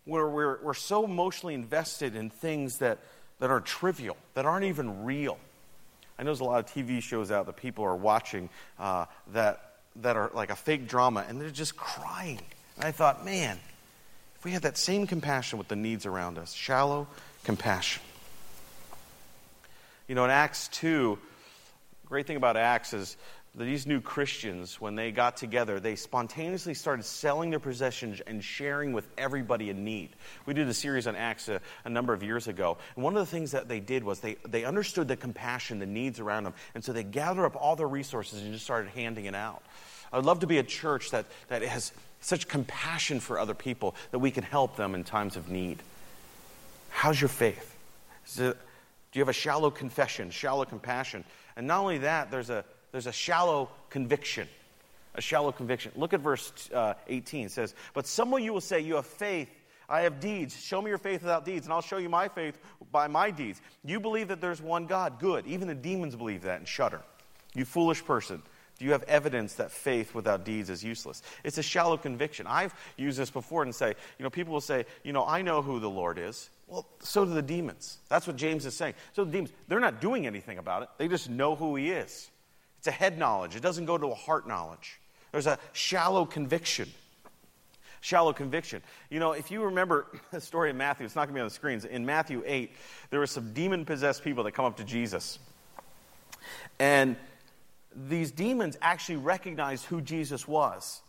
where 0.04 0.26
we're, 0.26 0.60
we're 0.62 0.74
so 0.74 1.04
emotionally 1.04 1.54
invested 1.54 2.16
in 2.16 2.28
things 2.28 2.78
that 2.78 2.98
that 3.38 3.50
are 3.50 3.60
trivial, 3.60 4.16
that 4.34 4.46
aren't 4.46 4.64
even 4.64 5.04
real. 5.04 5.38
I 6.18 6.22
know 6.22 6.28
there's 6.28 6.40
a 6.40 6.44
lot 6.44 6.60
of 6.60 6.66
TV 6.66 7.02
shows 7.02 7.30
out 7.30 7.46
that 7.46 7.56
people 7.56 7.84
are 7.84 7.96
watching 7.96 8.48
uh, 8.78 9.06
that, 9.32 9.74
that 9.96 10.16
are 10.16 10.30
like 10.34 10.50
a 10.50 10.56
fake 10.56 10.86
drama, 10.86 11.24
and 11.28 11.40
they're 11.40 11.50
just 11.50 11.76
crying. 11.76 12.40
And 12.76 12.84
I 12.84 12.92
thought, 12.92 13.24
man, 13.24 13.58
if 14.36 14.44
we 14.44 14.52
had 14.52 14.62
that 14.62 14.76
same 14.76 15.06
compassion 15.06 15.58
with 15.58 15.68
the 15.68 15.76
needs 15.76 16.06
around 16.06 16.38
us, 16.38 16.52
shallow 16.52 17.08
compassion. 17.44 18.02
You 20.08 20.14
know, 20.14 20.24
in 20.24 20.30
Acts 20.30 20.68
2, 20.68 21.18
great 22.06 22.26
thing 22.26 22.36
about 22.36 22.56
Acts 22.56 22.92
is 22.92 23.16
these 23.54 23.86
new 23.86 24.00
Christians, 24.00 24.80
when 24.80 24.94
they 24.94 25.12
got 25.12 25.36
together, 25.36 25.78
they 25.78 25.94
spontaneously 25.94 26.72
started 26.72 27.04
selling 27.04 27.50
their 27.50 27.60
possessions 27.60 28.22
and 28.26 28.42
sharing 28.42 28.94
with 28.94 29.06
everybody 29.18 29.68
in 29.68 29.84
need. 29.84 30.08
We 30.46 30.54
did 30.54 30.68
a 30.68 30.74
series 30.74 31.06
on 31.06 31.16
Acts 31.16 31.48
a, 31.50 31.60
a, 31.84 31.90
number 31.90 32.14
of 32.14 32.22
years 32.22 32.48
ago. 32.48 32.78
And 32.96 33.04
one 33.04 33.14
of 33.14 33.20
the 33.20 33.30
things 33.30 33.50
that 33.50 33.68
they 33.68 33.78
did 33.78 34.04
was 34.04 34.20
they, 34.20 34.36
they 34.48 34.64
understood 34.64 35.06
the 35.06 35.16
compassion, 35.16 35.80
the 35.80 35.86
needs 35.86 36.18
around 36.18 36.44
them. 36.44 36.54
And 36.74 36.82
so 36.82 36.94
they 36.94 37.04
gathered 37.04 37.44
up 37.44 37.54
all 37.54 37.76
their 37.76 37.88
resources 37.88 38.40
and 38.40 38.52
just 38.52 38.64
started 38.64 38.88
handing 38.90 39.26
it 39.26 39.34
out. 39.34 39.62
I'd 40.14 40.24
love 40.24 40.40
to 40.40 40.46
be 40.46 40.56
a 40.56 40.62
church 40.62 41.10
that, 41.10 41.26
that 41.48 41.60
has 41.60 41.92
such 42.22 42.48
compassion 42.48 43.20
for 43.20 43.38
other 43.38 43.54
people 43.54 43.94
that 44.12 44.18
we 44.18 44.30
can 44.30 44.44
help 44.44 44.76
them 44.76 44.94
in 44.94 45.04
times 45.04 45.36
of 45.36 45.50
need. 45.50 45.82
How's 46.88 47.20
your 47.20 47.28
faith? 47.28 47.76
It, 48.38 48.56
do 49.12 49.18
you 49.18 49.20
have 49.20 49.28
a 49.28 49.34
shallow 49.34 49.70
confession, 49.70 50.30
shallow 50.30 50.64
compassion? 50.64 51.24
And 51.54 51.66
not 51.66 51.80
only 51.80 51.98
that, 51.98 52.30
there's 52.30 52.48
a 52.48 52.64
there's 52.92 53.06
a 53.06 53.12
shallow 53.12 53.70
conviction. 53.90 54.46
A 55.14 55.20
shallow 55.20 55.52
conviction. 55.52 55.92
Look 55.96 56.14
at 56.14 56.20
verse 56.20 56.52
uh, 56.72 56.94
18. 57.08 57.46
It 57.46 57.50
says, 57.50 57.74
But 57.94 58.06
some 58.06 58.32
of 58.32 58.40
you 58.40 58.52
will 58.52 58.60
say, 58.60 58.80
You 58.80 58.96
have 58.96 59.06
faith. 59.06 59.50
I 59.88 60.02
have 60.02 60.20
deeds. 60.20 60.58
Show 60.58 60.80
me 60.80 60.88
your 60.88 60.98
faith 60.98 61.22
without 61.22 61.44
deeds, 61.44 61.66
and 61.66 61.72
I'll 61.72 61.82
show 61.82 61.98
you 61.98 62.08
my 62.08 62.28
faith 62.28 62.58
by 62.92 63.08
my 63.08 63.30
deeds. 63.30 63.60
You 63.84 64.00
believe 64.00 64.28
that 64.28 64.40
there's 64.40 64.62
one 64.62 64.86
God. 64.86 65.18
Good. 65.18 65.46
Even 65.46 65.68
the 65.68 65.74
demons 65.74 66.16
believe 66.16 66.42
that 66.42 66.58
and 66.58 66.68
shudder. 66.68 67.02
You 67.54 67.64
foolish 67.66 68.02
person. 68.02 68.42
Do 68.78 68.86
you 68.86 68.92
have 68.92 69.02
evidence 69.04 69.54
that 69.54 69.70
faith 69.70 70.14
without 70.14 70.44
deeds 70.44 70.70
is 70.70 70.82
useless? 70.82 71.22
It's 71.44 71.58
a 71.58 71.62
shallow 71.62 71.96
conviction. 71.96 72.46
I've 72.48 72.74
used 72.96 73.18
this 73.18 73.30
before 73.30 73.62
and 73.62 73.74
say, 73.74 73.94
you 74.18 74.22
know, 74.22 74.30
people 74.30 74.52
will 74.54 74.62
say, 74.62 74.86
you 75.04 75.12
know, 75.12 75.26
I 75.26 75.42
know 75.42 75.60
who 75.62 75.78
the 75.78 75.90
Lord 75.90 76.18
is. 76.18 76.48
Well, 76.66 76.86
so 77.00 77.24
do 77.24 77.34
the 77.34 77.42
demons. 77.42 77.98
That's 78.08 78.26
what 78.26 78.36
James 78.36 78.64
is 78.64 78.74
saying. 78.74 78.94
So 79.12 79.24
the 79.24 79.30
demons, 79.30 79.52
they're 79.68 79.78
not 79.78 80.00
doing 80.00 80.26
anything 80.26 80.58
about 80.58 80.82
it. 80.82 80.88
They 80.96 81.06
just 81.06 81.28
know 81.28 81.54
who 81.54 81.76
he 81.76 81.90
is. 81.90 82.30
It's 82.82 82.88
a 82.88 82.90
head 82.90 83.16
knowledge, 83.16 83.54
it 83.54 83.62
doesn't 83.62 83.84
go 83.84 83.96
to 83.96 84.08
a 84.08 84.14
heart 84.16 84.48
knowledge. 84.48 84.98
There's 85.30 85.46
a 85.46 85.56
shallow 85.72 86.24
conviction. 86.24 86.90
Shallow 88.00 88.32
conviction. 88.32 88.82
You 89.08 89.20
know, 89.20 89.30
if 89.30 89.52
you 89.52 89.62
remember 89.62 90.08
the 90.32 90.40
story 90.40 90.68
in 90.68 90.76
Matthew, 90.76 91.06
it's 91.06 91.14
not 91.14 91.26
going 91.26 91.34
to 91.34 91.38
be 91.38 91.40
on 91.42 91.46
the 91.46 91.54
screens. 91.54 91.84
In 91.84 92.04
Matthew 92.04 92.42
8, 92.44 92.72
there 93.10 93.20
were 93.20 93.28
some 93.28 93.52
demon 93.52 93.84
possessed 93.84 94.24
people 94.24 94.42
that 94.42 94.50
come 94.50 94.64
up 94.64 94.78
to 94.78 94.84
Jesus. 94.84 95.38
And 96.80 97.14
these 97.94 98.32
demons 98.32 98.76
actually 98.82 99.18
recognized 99.18 99.84
who 99.84 100.00
Jesus 100.00 100.48
was. 100.48 101.02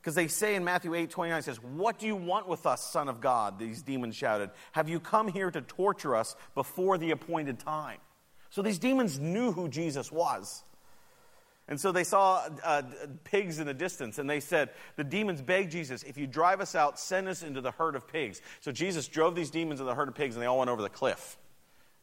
Because 0.00 0.14
they 0.14 0.26
say 0.26 0.54
in 0.54 0.64
Matthew 0.64 0.94
8 0.94 1.10
29, 1.10 1.42
says, 1.42 1.62
What 1.62 1.98
do 1.98 2.06
you 2.06 2.16
want 2.16 2.48
with 2.48 2.64
us, 2.64 2.82
Son 2.90 3.10
of 3.10 3.20
God? 3.20 3.58
These 3.58 3.82
demons 3.82 4.16
shouted. 4.16 4.48
Have 4.72 4.88
you 4.88 5.00
come 5.00 5.28
here 5.28 5.50
to 5.50 5.60
torture 5.60 6.16
us 6.16 6.34
before 6.54 6.96
the 6.96 7.10
appointed 7.10 7.58
time? 7.58 7.98
So 8.48 8.62
these 8.62 8.78
demons 8.78 9.18
knew 9.18 9.52
who 9.52 9.68
Jesus 9.68 10.10
was. 10.10 10.64
And 11.70 11.80
so 11.80 11.92
they 11.92 12.02
saw 12.02 12.48
uh, 12.64 12.82
pigs 13.22 13.60
in 13.60 13.66
the 13.68 13.72
distance, 13.72 14.18
and 14.18 14.28
they 14.28 14.40
said, 14.40 14.70
The 14.96 15.04
demons 15.04 15.40
begged 15.40 15.70
Jesus, 15.70 16.02
If 16.02 16.18
you 16.18 16.26
drive 16.26 16.60
us 16.60 16.74
out, 16.74 16.98
send 16.98 17.28
us 17.28 17.44
into 17.44 17.60
the 17.60 17.70
herd 17.70 17.94
of 17.94 18.08
pigs. 18.08 18.42
So 18.60 18.72
Jesus 18.72 19.06
drove 19.06 19.36
these 19.36 19.50
demons 19.50 19.78
into 19.78 19.88
the 19.88 19.94
herd 19.94 20.08
of 20.08 20.16
pigs, 20.16 20.34
and 20.34 20.42
they 20.42 20.46
all 20.46 20.58
went 20.58 20.68
over 20.68 20.82
the 20.82 20.88
cliff. 20.88 21.38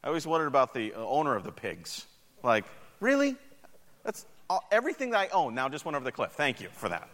I 0.02 0.08
always 0.08 0.26
wondered 0.26 0.48
about 0.48 0.74
the 0.74 0.94
uh, 0.94 1.06
owner 1.06 1.36
of 1.36 1.44
the 1.44 1.52
pigs. 1.52 2.06
Like, 2.44 2.64
really? 3.02 3.36
That's 4.06 4.26
all, 4.50 4.64
everything 4.72 5.10
that 5.10 5.20
I 5.20 5.28
own 5.28 5.54
now 5.54 5.68
just 5.68 5.84
went 5.84 5.98
over 5.98 6.06
the 6.06 6.14
cliff. 6.14 6.32
Thank 6.32 6.62
you 6.62 6.70
for 6.72 6.88
that. 6.88 7.10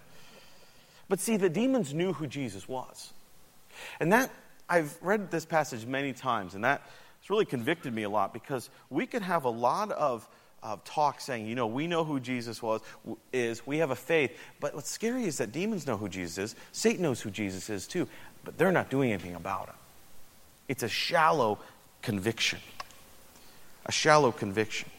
But 1.10 1.20
see, 1.20 1.38
the 1.38 1.50
demons 1.50 1.92
knew 1.92 2.14
who 2.14 2.28
Jesus 2.28 2.68
was. 2.68 3.12
And 4.00 4.14
that, 4.14 4.32
I've 4.70 4.96
read 5.02 5.32
this 5.32 5.46
passage 5.46 5.88
many 5.88 6.14
times, 6.14 6.54
and 6.54 6.64
that 6.66 6.82
has 7.22 7.30
really 7.32 7.46
convicted 7.46 7.96
me 7.96 8.04
a 8.04 8.10
lot 8.10 8.32
because 8.32 8.70
we 8.92 9.08
could 9.08 9.24
have 9.24 9.46
a 9.46 9.50
lot 9.50 9.92
of 9.92 10.28
of 10.64 10.84
talk 10.86 11.20
saying, 11.20 11.46
you 11.46 11.56
know, 11.56 11.68
we 11.68 11.88
know 11.88 12.04
who 12.04 12.20
Jesus 12.20 12.62
was, 12.62 12.82
is, 13.34 13.68
we 13.68 13.80
have 13.80 13.92
a 13.92 13.96
faith. 13.96 14.32
But 14.60 14.74
what's 14.74 14.90
scary 14.90 15.26
is 15.26 15.38
that 15.38 15.52
demons 15.52 15.86
know 15.86 15.98
who 15.98 16.08
Jesus 16.08 16.38
is, 16.38 16.56
Satan 16.72 17.04
knows 17.04 17.22
who 17.22 17.30
Jesus 17.30 17.70
is 17.70 17.86
too, 17.86 18.08
but 18.44 18.58
they're 18.58 18.72
not 18.72 18.90
doing 18.90 19.12
anything 19.12 19.36
about 19.36 19.68
it. 19.68 19.76
It's 20.70 20.84
a 20.84 20.90
shallow 20.90 21.60
conviction. 22.02 22.60
A 23.86 23.92
shallow 23.92 24.32
conviction. 24.32 24.90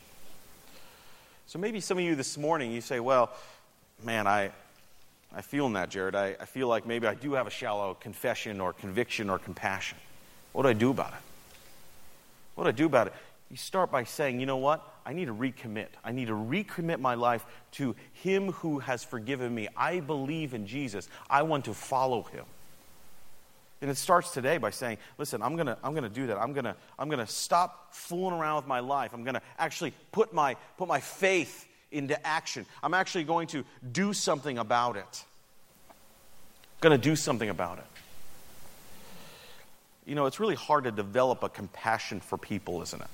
So 1.46 1.58
maybe 1.58 1.80
some 1.80 1.96
of 1.96 2.04
you 2.04 2.14
this 2.14 2.36
morning, 2.36 2.70
you 2.70 2.82
say, 2.82 3.00
well, 3.00 3.30
man, 4.02 4.26
I, 4.26 4.50
I 5.34 5.40
feel 5.40 5.66
in 5.66 5.72
that, 5.72 5.88
Jared. 5.88 6.14
I, 6.14 6.36
I 6.38 6.44
feel 6.44 6.68
like 6.68 6.86
maybe 6.86 7.06
I 7.06 7.14
do 7.14 7.32
have 7.32 7.46
a 7.46 7.50
shallow 7.50 7.94
confession 7.94 8.60
or 8.60 8.74
conviction 8.74 9.30
or 9.30 9.38
compassion. 9.38 9.96
What 10.52 10.64
do 10.64 10.68
I 10.68 10.74
do 10.74 10.90
about 10.90 11.12
it? 11.12 11.20
What 12.54 12.64
do 12.64 12.68
I 12.68 12.72
do 12.72 12.86
about 12.86 13.06
it? 13.06 13.14
You 13.50 13.56
start 13.56 13.90
by 13.90 14.04
saying, 14.04 14.40
you 14.40 14.46
know 14.46 14.56
what? 14.56 14.82
I 15.06 15.12
need 15.12 15.26
to 15.26 15.34
recommit. 15.34 15.88
I 16.02 16.12
need 16.12 16.28
to 16.28 16.34
recommit 16.34 16.98
my 16.98 17.14
life 17.14 17.44
to 17.72 17.94
Him 18.14 18.52
who 18.52 18.78
has 18.78 19.04
forgiven 19.04 19.54
me. 19.54 19.68
I 19.76 20.00
believe 20.00 20.54
in 20.54 20.66
Jesus. 20.66 21.08
I 21.28 21.42
want 21.42 21.66
to 21.66 21.74
follow 21.74 22.22
Him. 22.22 22.44
And 23.80 23.90
it 23.90 23.98
starts 23.98 24.30
today 24.30 24.56
by 24.56 24.70
saying, 24.70 24.96
listen, 25.18 25.42
I'm 25.42 25.56
going 25.56 25.66
to 25.66 25.76
I'm 25.84 25.94
gonna 25.94 26.08
do 26.08 26.28
that. 26.28 26.38
I'm 26.38 26.54
going 26.54 26.64
to 26.64 26.74
I'm 26.98 27.10
gonna 27.10 27.26
stop 27.26 27.92
fooling 27.92 28.32
around 28.32 28.56
with 28.56 28.66
my 28.66 28.80
life. 28.80 29.12
I'm 29.12 29.24
going 29.24 29.34
to 29.34 29.42
actually 29.58 29.92
put 30.10 30.32
my, 30.32 30.56
put 30.78 30.88
my 30.88 31.00
faith 31.00 31.66
into 31.92 32.26
action. 32.26 32.64
I'm 32.82 32.94
actually 32.94 33.24
going 33.24 33.46
to 33.48 33.64
do 33.92 34.14
something 34.14 34.58
about 34.58 34.96
it. 34.96 35.24
I'm 35.90 36.90
going 36.90 36.98
to 36.98 37.02
do 37.02 37.14
something 37.14 37.50
about 37.50 37.78
it. 37.78 37.84
You 40.06 40.14
know, 40.14 40.26
it's 40.26 40.40
really 40.40 40.54
hard 40.54 40.84
to 40.84 40.90
develop 40.90 41.42
a 41.42 41.48
compassion 41.48 42.20
for 42.20 42.36
people, 42.36 42.82
isn't 42.82 43.00
it? 43.00 43.08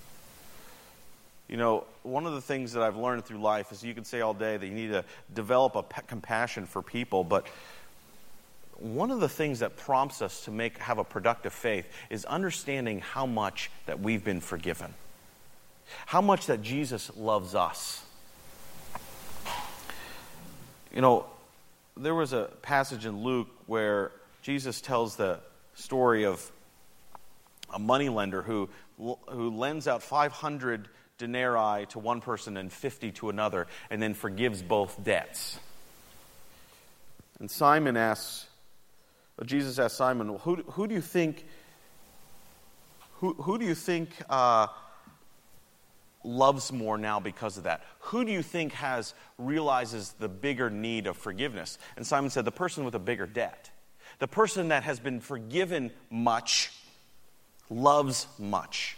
You 1.50 1.56
know, 1.56 1.82
one 2.04 2.26
of 2.26 2.32
the 2.32 2.40
things 2.40 2.74
that 2.74 2.82
I've 2.84 2.96
learned 2.96 3.24
through 3.24 3.40
life 3.40 3.72
is 3.72 3.82
you 3.82 3.92
can 3.92 4.04
say 4.04 4.20
all 4.20 4.34
day 4.34 4.56
that 4.56 4.64
you 4.64 4.72
need 4.72 4.92
to 4.92 5.04
develop 5.34 5.74
a 5.74 5.82
compassion 6.02 6.64
for 6.64 6.80
people, 6.80 7.24
but 7.24 7.44
one 8.78 9.10
of 9.10 9.18
the 9.18 9.28
things 9.28 9.58
that 9.58 9.76
prompts 9.76 10.22
us 10.22 10.44
to 10.44 10.52
make 10.52 10.78
have 10.78 10.98
a 10.98 11.04
productive 11.04 11.52
faith 11.52 11.86
is 12.08 12.24
understanding 12.24 13.00
how 13.00 13.26
much 13.26 13.68
that 13.86 13.98
we've 13.98 14.24
been 14.24 14.40
forgiven. 14.40 14.94
How 16.06 16.20
much 16.20 16.46
that 16.46 16.62
Jesus 16.62 17.10
loves 17.16 17.56
us. 17.56 18.04
You 20.94 21.00
know, 21.00 21.26
there 21.96 22.14
was 22.14 22.32
a 22.32 22.44
passage 22.62 23.06
in 23.06 23.24
Luke 23.24 23.48
where 23.66 24.12
Jesus 24.42 24.80
tells 24.80 25.16
the 25.16 25.40
story 25.74 26.24
of 26.24 26.48
a 27.74 27.78
moneylender 27.80 28.42
who 28.42 28.68
who 28.98 29.50
lends 29.50 29.88
out 29.88 30.02
500 30.02 30.88
denarii 31.20 31.86
to 31.86 32.00
one 32.00 32.20
person 32.20 32.56
and 32.56 32.72
50 32.72 33.12
to 33.12 33.28
another, 33.28 33.68
and 33.90 34.02
then 34.02 34.14
forgives 34.14 34.62
both 34.62 35.02
debts. 35.04 35.60
And 37.38 37.48
Simon 37.50 37.96
asks, 37.96 38.46
Jesus 39.44 39.78
asks 39.78 39.96
Simon, 39.96 40.30
well, 40.30 40.38
who, 40.38 40.56
who 40.56 40.86
do 40.88 40.94
you 40.94 41.00
think, 41.00 41.46
who, 43.18 43.34
who 43.34 43.58
do 43.58 43.64
you 43.64 43.74
think 43.74 44.10
uh, 44.28 44.66
loves 46.24 46.72
more 46.72 46.98
now 46.98 47.20
because 47.20 47.56
of 47.56 47.64
that? 47.64 47.82
Who 48.00 48.24
do 48.24 48.32
you 48.32 48.42
think 48.42 48.72
has, 48.72 49.14
realizes 49.38 50.14
the 50.18 50.28
bigger 50.28 50.68
need 50.68 51.06
of 51.06 51.16
forgiveness? 51.16 51.78
And 51.96 52.06
Simon 52.06 52.30
said, 52.30 52.44
the 52.44 52.52
person 52.52 52.84
with 52.84 52.94
a 52.94 52.98
bigger 52.98 53.26
debt. 53.26 53.70
The 54.18 54.28
person 54.28 54.68
that 54.68 54.82
has 54.82 55.00
been 55.00 55.20
forgiven 55.20 55.90
much 56.10 56.72
loves 57.70 58.26
much. 58.38 58.96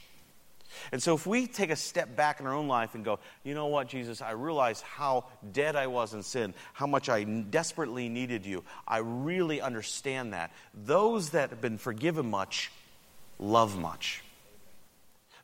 And 0.90 1.02
so, 1.02 1.14
if 1.14 1.26
we 1.26 1.46
take 1.46 1.70
a 1.70 1.76
step 1.76 2.16
back 2.16 2.40
in 2.40 2.46
our 2.46 2.54
own 2.54 2.68
life 2.68 2.94
and 2.94 3.04
go, 3.04 3.18
you 3.44 3.54
know 3.54 3.66
what, 3.66 3.88
Jesus, 3.88 4.20
I 4.20 4.32
realize 4.32 4.80
how 4.80 5.26
dead 5.52 5.76
I 5.76 5.86
was 5.86 6.14
in 6.14 6.22
sin, 6.22 6.54
how 6.72 6.86
much 6.86 7.08
I 7.08 7.24
desperately 7.24 8.08
needed 8.08 8.44
you. 8.44 8.64
I 8.88 8.98
really 8.98 9.60
understand 9.60 10.32
that. 10.32 10.50
Those 10.74 11.30
that 11.30 11.50
have 11.50 11.60
been 11.60 11.78
forgiven 11.78 12.30
much 12.30 12.72
love 13.38 13.78
much. 13.78 14.22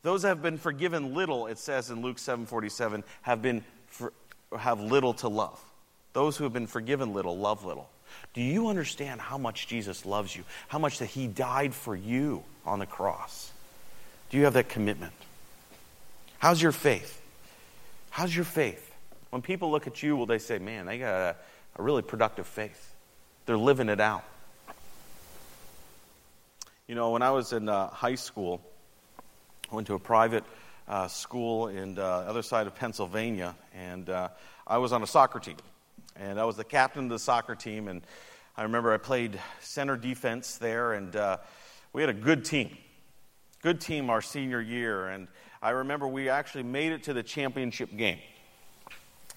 Those 0.03 0.23
that 0.23 0.29
have 0.29 0.43
been 0.43 0.59
forgiven 0.59 1.15
little, 1.15 1.47
it 1.47 1.59
says 1.59 1.91
in 1.91 2.03
Luke 2.03 2.19
7:47, 2.19 3.05
have 3.23 3.43
been 3.43 3.65
for, 3.89 4.13
have 4.57 4.81
little 4.81 5.15
to 5.15 5.29
love. 5.29 5.61
Those 6.13 6.37
who 6.37 6.45
have 6.45 6.53
been 6.53 6.67
forgiven 6.67 7.13
little 7.13 7.37
love 7.37 7.65
little. 7.65 7.89
Do 8.35 8.41
you 8.41 8.69
understand 8.69 9.21
how 9.21 9.39
much 9.39 9.67
Jesus 9.67 10.07
loves 10.07 10.35
you? 10.35 10.45
How 10.69 10.79
much 10.79 10.99
that 10.99 11.07
he 11.07 11.27
died 11.27 11.75
for 11.75 11.95
you 11.95 12.43
on 12.65 12.79
the 12.79 12.87
cross? 12.87 13.53
Do 14.31 14.37
you 14.37 14.45
have 14.45 14.55
that 14.55 14.69
commitment? 14.69 15.13
How's 16.39 16.63
your 16.63 16.71
faith? 16.71 17.21
How's 18.11 18.35
your 18.35 18.45
faith? 18.45 18.95
When 19.31 19.43
people 19.43 19.73
look 19.73 19.89
at 19.89 20.05
you, 20.05 20.15
will 20.15 20.27
they 20.27 20.39
say, 20.39 20.59
man, 20.61 20.87
they 20.87 20.99
got 20.99 21.15
a, 21.15 21.37
a 21.75 21.83
really 21.83 22.03
productive 22.03 22.47
faith? 22.47 22.95
They're 23.47 23.59
living 23.59 23.89
it 23.89 24.01
out. 24.01 24.23
You 26.87 26.95
know, 26.95 27.11
when 27.11 27.23
I 27.23 27.33
was 27.33 27.53
in 27.53 27.69
uh, 27.69 27.89
high 27.89 28.15
school, 28.15 28.61
I 29.71 29.75
went 29.75 29.89
to 29.89 29.95
a 29.95 29.99
private 29.99 30.45
uh, 30.87 31.09
school 31.09 31.67
in 31.67 31.97
the 31.97 32.05
uh, 32.05 32.25
other 32.29 32.43
side 32.43 32.69
of 32.69 32.75
Pennsylvania, 32.77 33.57
and 33.75 34.09
uh, 34.09 34.29
I 34.65 34.79
was 34.79 34.93
on 34.93 35.03
a 35.03 35.09
soccer 35.09 35.41
team. 35.41 35.57
And 36.15 36.39
I 36.39 36.45
was 36.45 36.57
the 36.57 36.65
captain 36.65 37.05
of 37.05 37.11
the 37.11 37.19
soccer 37.19 37.57
team, 37.57 37.89
and 37.89 38.03
I 38.57 38.63
remember 38.63 38.95
I 38.95 38.99
played 38.99 39.41
center 39.61 39.97
defense 39.97 40.57
there, 40.57 40.93
and 40.93 41.17
uh, 41.17 41.39
we 41.93 42.01
had 42.01 42.11
a 42.11 42.15
good 42.15 42.45
team. 42.45 42.77
Good 43.61 43.81
team 43.81 44.09
our 44.09 44.23
senior 44.23 44.61
year, 44.61 45.09
and 45.09 45.27
I 45.63 45.71
remember 45.71 46.07
we 46.07 46.29
actually 46.29 46.63
made 46.63 46.93
it 46.93 47.05
to 47.05 47.13
the 47.13 47.23
championship 47.23 47.97
game. 47.97 48.19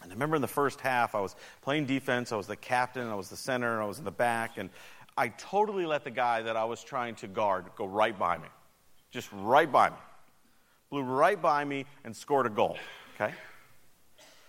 And 0.02 0.12
I 0.12 0.14
remember 0.14 0.36
in 0.36 0.42
the 0.42 0.48
first 0.48 0.82
half, 0.82 1.14
I 1.16 1.20
was 1.20 1.36
playing 1.62 1.86
defense, 1.86 2.32
I 2.32 2.36
was 2.36 2.48
the 2.48 2.56
captain, 2.56 3.08
I 3.08 3.16
was 3.16 3.30
the 3.30 3.36
center, 3.36 3.74
and 3.74 3.82
I 3.82 3.86
was 3.86 4.00
in 4.00 4.06
the 4.06 4.12
back, 4.12 4.58
and 4.58 4.70
I 5.18 5.30
totally 5.30 5.86
let 5.86 6.04
the 6.04 6.12
guy 6.12 6.42
that 6.44 6.56
I 6.56 6.64
was 6.64 6.84
trying 6.84 7.16
to 7.16 7.28
guard 7.28 7.66
go 7.76 7.86
right 7.86 8.18
by 8.18 8.38
me. 8.38 8.48
Just 9.12 9.30
right 9.34 9.72
by 9.72 9.90
me. 9.90 9.96
Blew 10.90 11.04
right 11.04 11.40
by 11.40 11.64
me 11.64 11.86
and 12.04 12.16
scored 12.16 12.46
a 12.46 12.50
goal. 12.50 12.78
Okay? 13.16 13.34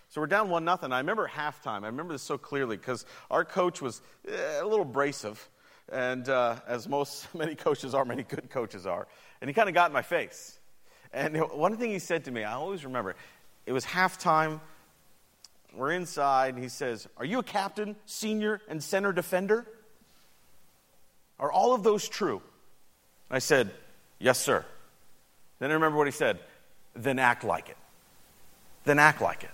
So 0.09 0.21
we're 0.21 0.27
down 0.27 0.51
one 0.51 0.65
nothing. 0.65 0.93
I 0.93 0.99
remember 0.99 1.27
halftime. 1.27 1.85
I 1.85 1.87
remember 1.87 2.13
this 2.13 2.23
so 2.23 2.39
clearly 2.39 2.77
because 2.77 3.07
our 3.31 3.45
coach 3.45 3.81
was 3.81 4.03
eh, 4.29 4.61
a 4.61 4.65
little 4.65 4.83
abrasive, 4.83 5.49
and 5.91 6.29
uh, 6.29 6.57
as 6.67 6.89
most 6.89 7.35
many 7.35 7.55
coaches 7.55 7.95
are, 7.95 8.05
many 8.05 8.23
good 8.23 8.51
coaches 8.51 8.87
are, 8.87 9.09
and 9.41 9.49
he 9.49 9.55
kind 9.55 9.69
of 9.69 9.75
got 9.75 9.91
in 9.91 9.93
my 9.93 10.03
face. 10.03 10.59
And 11.13 11.37
one 11.37 11.77
thing 11.77 11.91
he 11.91 11.99
said 11.99 12.25
to 12.25 12.31
me, 12.31 12.45
I 12.45 12.55
always 12.55 12.85
remember, 12.85 13.15
it 13.67 13.73
was 13.73 13.85
halftime. 13.85 14.61
We're 15.75 15.93
inside. 15.93 16.55
And 16.55 16.63
he 16.63 16.69
says, 16.69 17.07
Are 17.17 17.25
you 17.25 17.39
a 17.39 17.43
captain, 17.43 17.97
senior, 18.07 18.61
and 18.69 18.83
center 18.83 19.13
defender? 19.13 19.67
Are 21.39 21.51
all 21.51 21.75
of 21.75 21.83
those 21.83 22.09
true? 22.09 22.43
I 23.31 23.39
said, 23.39 23.71
Yes, 24.19 24.39
sir. 24.39 24.65
Then 25.59 25.71
I 25.71 25.75
remember 25.75 25.99
what 25.99 26.07
he 26.07 26.13
said. 26.13 26.39
Then 26.95 27.19
act 27.19 27.45
like 27.45 27.69
it. 27.69 27.77
Then 28.85 28.99
act 28.99 29.21
like 29.21 29.45
it. 29.45 29.51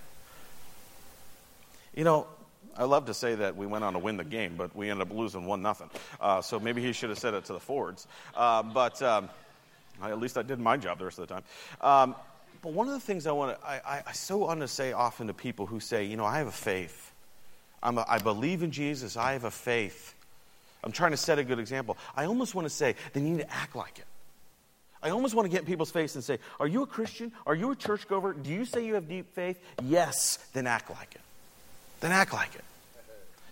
You 1.95 2.05
know, 2.05 2.27
I 2.77 2.85
love 2.85 3.07
to 3.07 3.15
say 3.15 3.35
that 3.35 3.57
we 3.57 3.67
went 3.67 3.83
on 3.83 3.95
to 3.95 3.99
win 3.99 4.17
the 4.17 4.25
game, 4.25 4.55
but 4.57 4.75
we 4.75 4.88
ended 4.88 5.09
up 5.09 5.15
losing 5.15 5.47
one 5.47 5.62
nothing. 5.62 5.91
Uh, 6.21 6.41
so 6.41 6.61
maybe 6.61 6.81
he 6.81 6.93
should 6.93 7.11
have 7.11 7.19
said 7.19 7.35
it 7.35 7.45
to 7.47 7.53
the 7.53 7.61
Fords. 7.61 8.07
Uh, 8.37 8.62
but 8.62 9.03
um, 9.03 9.29
at 10.02 10.19
least 10.19 10.38
I 10.38 10.43
did 10.43 10.59
my 10.59 10.76
job 10.76 10.99
the 10.99 11.05
rest 11.05 11.19
of 11.19 11.28
the 11.28 11.35
time. 11.35 11.45
Um, 11.81 12.14
but 12.62 12.73
one 12.73 12.88
of 12.88 12.95
the 12.95 13.00
things 13.00 13.26
I 13.26 13.33
want 13.33 13.59
to, 13.59 13.67
I, 13.67 14.02
I, 14.07 14.12
so 14.12 14.38
want 14.38 14.61
to 14.61 14.69
say 14.69 14.93
often 14.93 15.28
to 15.28 15.35
people 15.35 15.67
who 15.67 15.81
say, 15.81 16.05
you 16.05 16.17
know, 16.17 16.25
I 16.25 16.38
have 16.38 16.49
a 16.49 16.52
faith. 16.52 17.12
I'm 17.83 17.99
a, 17.99 18.05
I 18.09 18.19
believe 18.19 18.62
in 18.62 18.71
Jesus. 18.71 19.17
I 19.17 19.35
have 19.35 19.45
a 19.45 19.50
faith. 19.50 20.14
I'm 20.83 20.93
trying 20.93 21.12
to 21.12 21.17
set 21.17 21.38
a 21.38 21.45
good 21.45 21.59
example. 21.59 21.97
I 22.17 22.25
almost 22.25 22.55
want 22.55 22.67
to 22.67 22.75
say 22.75 22.95
they 23.12 23.21
need 23.21 23.38
to 23.38 23.52
act 23.52 23.76
like 23.76 23.99
it. 23.99 24.05
I 25.02 25.11
almost 25.11 25.35
want 25.35 25.47
to 25.47 25.50
get 25.50 25.61
in 25.61 25.67
people's 25.67 25.93
face 25.93 26.17
and 26.17 26.25
say, 26.25 26.38
Are 26.59 26.67
you 26.67 26.83
a 26.83 26.87
Christian? 26.87 27.33
Are 27.47 27.55
you 27.55 27.71
a 27.71 27.76
churchgoer? 27.76 28.33
Do 28.33 28.50
you 28.50 28.64
say 28.64 28.85
you 28.85 28.95
have 28.95 29.09
deep 29.09 29.33
faith? 29.35 29.61
Yes, 29.85 30.38
then 30.52 30.67
act 30.67 30.90
like 30.90 31.14
it. 31.14 31.21
Then 32.00 32.11
act 32.11 32.33
like 32.33 32.55
it. 32.55 32.64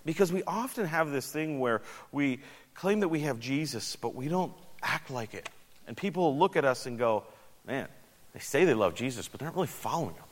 Because 0.05 0.33
we 0.33 0.43
often 0.45 0.87
have 0.87 1.11
this 1.11 1.31
thing 1.31 1.61
where 1.61 1.83
we 2.11 2.41
claim 2.75 3.01
that 3.01 3.09
we 3.09 3.21
have 3.21 3.39
Jesus, 3.41 3.97
but 3.97 4.15
we 4.15 4.29
don't 4.29 4.53
act 4.83 5.11
like 5.11 5.35
it. 5.35 5.49
And 5.87 5.97
people 5.97 6.25
will 6.25 6.39
look 6.39 6.57
at 6.57 6.65
us 6.65 6.87
and 6.87 6.99
go, 6.99 7.25
Man, 7.67 7.89
they 8.33 8.41
say 8.41 8.65
they 8.65 8.75
love 8.75 8.95
Jesus, 8.95 9.29
but 9.29 9.41
they're 9.41 9.49
not 9.49 9.57
really 9.57 9.67
following 9.67 10.15
him. 10.15 10.25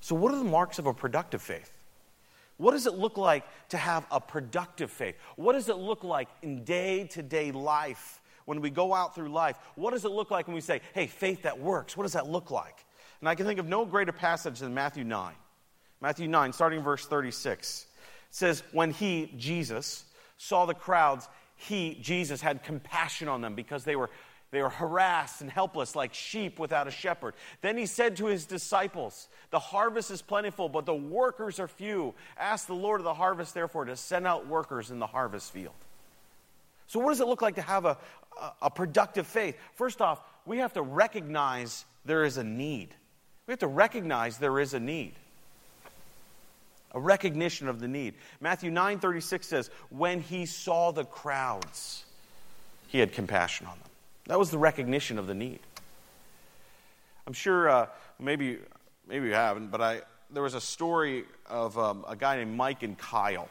So, 0.00 0.14
what 0.14 0.32
are 0.32 0.38
the 0.38 0.44
marks 0.44 0.78
of 0.78 0.86
a 0.86 0.94
productive 0.94 1.42
faith? 1.42 1.70
What 2.58 2.72
does 2.72 2.86
it 2.86 2.94
look 2.94 3.18
like 3.18 3.44
to 3.70 3.76
have 3.76 4.06
a 4.10 4.20
productive 4.20 4.90
faith? 4.90 5.16
What 5.36 5.52
does 5.52 5.68
it 5.68 5.76
look 5.76 6.04
like 6.04 6.28
in 6.42 6.64
day 6.64 7.04
to 7.08 7.22
day 7.22 7.52
life 7.52 8.20
when 8.46 8.60
we 8.60 8.70
go 8.70 8.94
out 8.94 9.14
through 9.14 9.28
life? 9.28 9.56
What 9.74 9.92
does 9.92 10.04
it 10.04 10.10
look 10.10 10.30
like 10.30 10.46
when 10.46 10.54
we 10.54 10.62
say, 10.62 10.80
hey, 10.94 11.06
faith 11.06 11.42
that 11.42 11.58
works? 11.58 11.96
What 11.96 12.04
does 12.04 12.14
that 12.14 12.28
look 12.28 12.50
like? 12.50 12.84
And 13.20 13.28
I 13.28 13.34
can 13.34 13.46
think 13.46 13.58
of 13.58 13.66
no 13.66 13.84
greater 13.84 14.12
passage 14.12 14.60
than 14.60 14.72
Matthew 14.72 15.04
9. 15.04 15.34
Matthew 16.00 16.28
9, 16.28 16.52
starting 16.52 16.82
verse 16.82 17.06
36. 17.06 17.86
Says, 18.30 18.62
When 18.72 18.90
he, 18.90 19.32
Jesus, 19.36 20.04
saw 20.38 20.66
the 20.66 20.74
crowds, 20.74 21.28
he, 21.56 21.98
Jesus, 22.00 22.40
had 22.40 22.62
compassion 22.62 23.28
on 23.28 23.40
them 23.40 23.54
because 23.54 23.84
they 23.84 23.96
were 23.96 24.10
they 24.56 24.62
were 24.62 24.70
harassed 24.70 25.42
and 25.42 25.50
helpless 25.50 25.94
like 25.94 26.14
sheep 26.14 26.58
without 26.58 26.88
a 26.88 26.90
shepherd. 26.90 27.34
Then 27.60 27.76
he 27.76 27.84
said 27.84 28.16
to 28.16 28.24
his 28.24 28.46
disciples, 28.46 29.28
The 29.50 29.58
harvest 29.58 30.10
is 30.10 30.22
plentiful, 30.22 30.70
but 30.70 30.86
the 30.86 30.94
workers 30.94 31.60
are 31.60 31.68
few. 31.68 32.14
Ask 32.38 32.66
the 32.66 32.72
Lord 32.72 32.98
of 32.98 33.04
the 33.04 33.12
harvest, 33.12 33.52
therefore, 33.52 33.84
to 33.84 33.96
send 33.96 34.26
out 34.26 34.46
workers 34.46 34.90
in 34.90 34.98
the 34.98 35.06
harvest 35.06 35.52
field. 35.52 35.74
So, 36.86 36.98
what 37.00 37.10
does 37.10 37.20
it 37.20 37.26
look 37.26 37.42
like 37.42 37.56
to 37.56 37.60
have 37.60 37.84
a, 37.84 37.98
a, 38.62 38.70
productive 38.70 39.26
faith? 39.26 39.58
First 39.74 40.00
off, 40.00 40.22
we 40.46 40.56
have 40.56 40.72
to 40.72 40.80
recognize 40.80 41.84
there 42.06 42.24
is 42.24 42.38
a 42.38 42.44
need. 42.44 42.88
We 43.46 43.52
have 43.52 43.58
to 43.58 43.66
recognize 43.66 44.38
there 44.38 44.58
is 44.58 44.72
a 44.72 44.80
need. 44.80 45.12
A 46.92 46.98
recognition 46.98 47.68
of 47.68 47.78
the 47.78 47.88
need. 47.88 48.14
Matthew 48.40 48.70
9 48.70 49.00
36 49.00 49.46
says, 49.46 49.70
When 49.90 50.22
he 50.22 50.46
saw 50.46 50.92
the 50.92 51.04
crowds, 51.04 52.06
he 52.88 53.00
had 53.00 53.12
compassion 53.12 53.66
on 53.66 53.78
them. 53.80 53.85
That 54.26 54.38
was 54.38 54.50
the 54.50 54.58
recognition 54.58 55.18
of 55.18 55.26
the 55.26 55.34
need. 55.34 55.60
I'm 57.26 57.32
sure 57.32 57.68
uh, 57.68 57.86
maybe, 58.18 58.58
maybe 59.08 59.28
you 59.28 59.34
haven't, 59.34 59.70
but 59.70 59.80
I, 59.80 60.00
there 60.30 60.42
was 60.42 60.54
a 60.54 60.60
story 60.60 61.24
of 61.48 61.78
um, 61.78 62.04
a 62.08 62.16
guy 62.16 62.36
named 62.36 62.56
Mike 62.56 62.82
and 62.82 62.98
Kyle. 62.98 63.48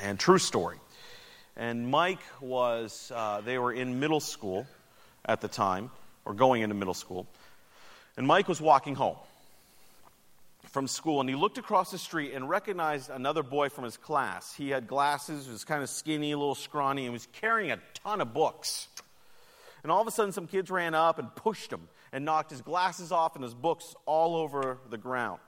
And 0.00 0.18
true 0.18 0.38
story. 0.38 0.78
And 1.56 1.88
Mike 1.88 2.22
was, 2.40 3.12
uh, 3.14 3.42
they 3.44 3.58
were 3.58 3.72
in 3.72 4.00
middle 4.00 4.20
school 4.20 4.66
at 5.24 5.40
the 5.40 5.48
time, 5.48 5.90
or 6.24 6.34
going 6.34 6.62
into 6.62 6.74
middle 6.74 6.94
school. 6.94 7.26
And 8.16 8.26
Mike 8.26 8.48
was 8.48 8.60
walking 8.60 8.94
home 8.94 9.16
from 10.70 10.88
school, 10.88 11.20
and 11.20 11.28
he 11.28 11.34
looked 11.36 11.58
across 11.58 11.90
the 11.90 11.98
street 11.98 12.32
and 12.32 12.48
recognized 12.48 13.10
another 13.10 13.42
boy 13.42 13.68
from 13.68 13.84
his 13.84 13.96
class. 13.96 14.54
He 14.54 14.70
had 14.70 14.86
glasses, 14.86 15.48
was 15.48 15.64
kind 15.64 15.82
of 15.82 15.90
skinny, 15.90 16.32
a 16.32 16.38
little 16.38 16.54
scrawny, 16.54 17.04
and 17.04 17.12
was 17.12 17.28
carrying 17.32 17.70
a 17.70 17.78
ton 18.02 18.20
of 18.20 18.32
books. 18.32 18.88
And 19.82 19.90
all 19.90 20.00
of 20.00 20.06
a 20.06 20.10
sudden, 20.10 20.32
some 20.32 20.46
kids 20.46 20.70
ran 20.70 20.94
up 20.94 21.18
and 21.18 21.34
pushed 21.34 21.72
him 21.72 21.88
and 22.12 22.24
knocked 22.24 22.50
his 22.50 22.62
glasses 22.62 23.10
off 23.10 23.34
and 23.34 23.42
his 23.42 23.54
books 23.54 23.94
all 24.06 24.36
over 24.36 24.78
the 24.90 24.98
ground. 24.98 25.40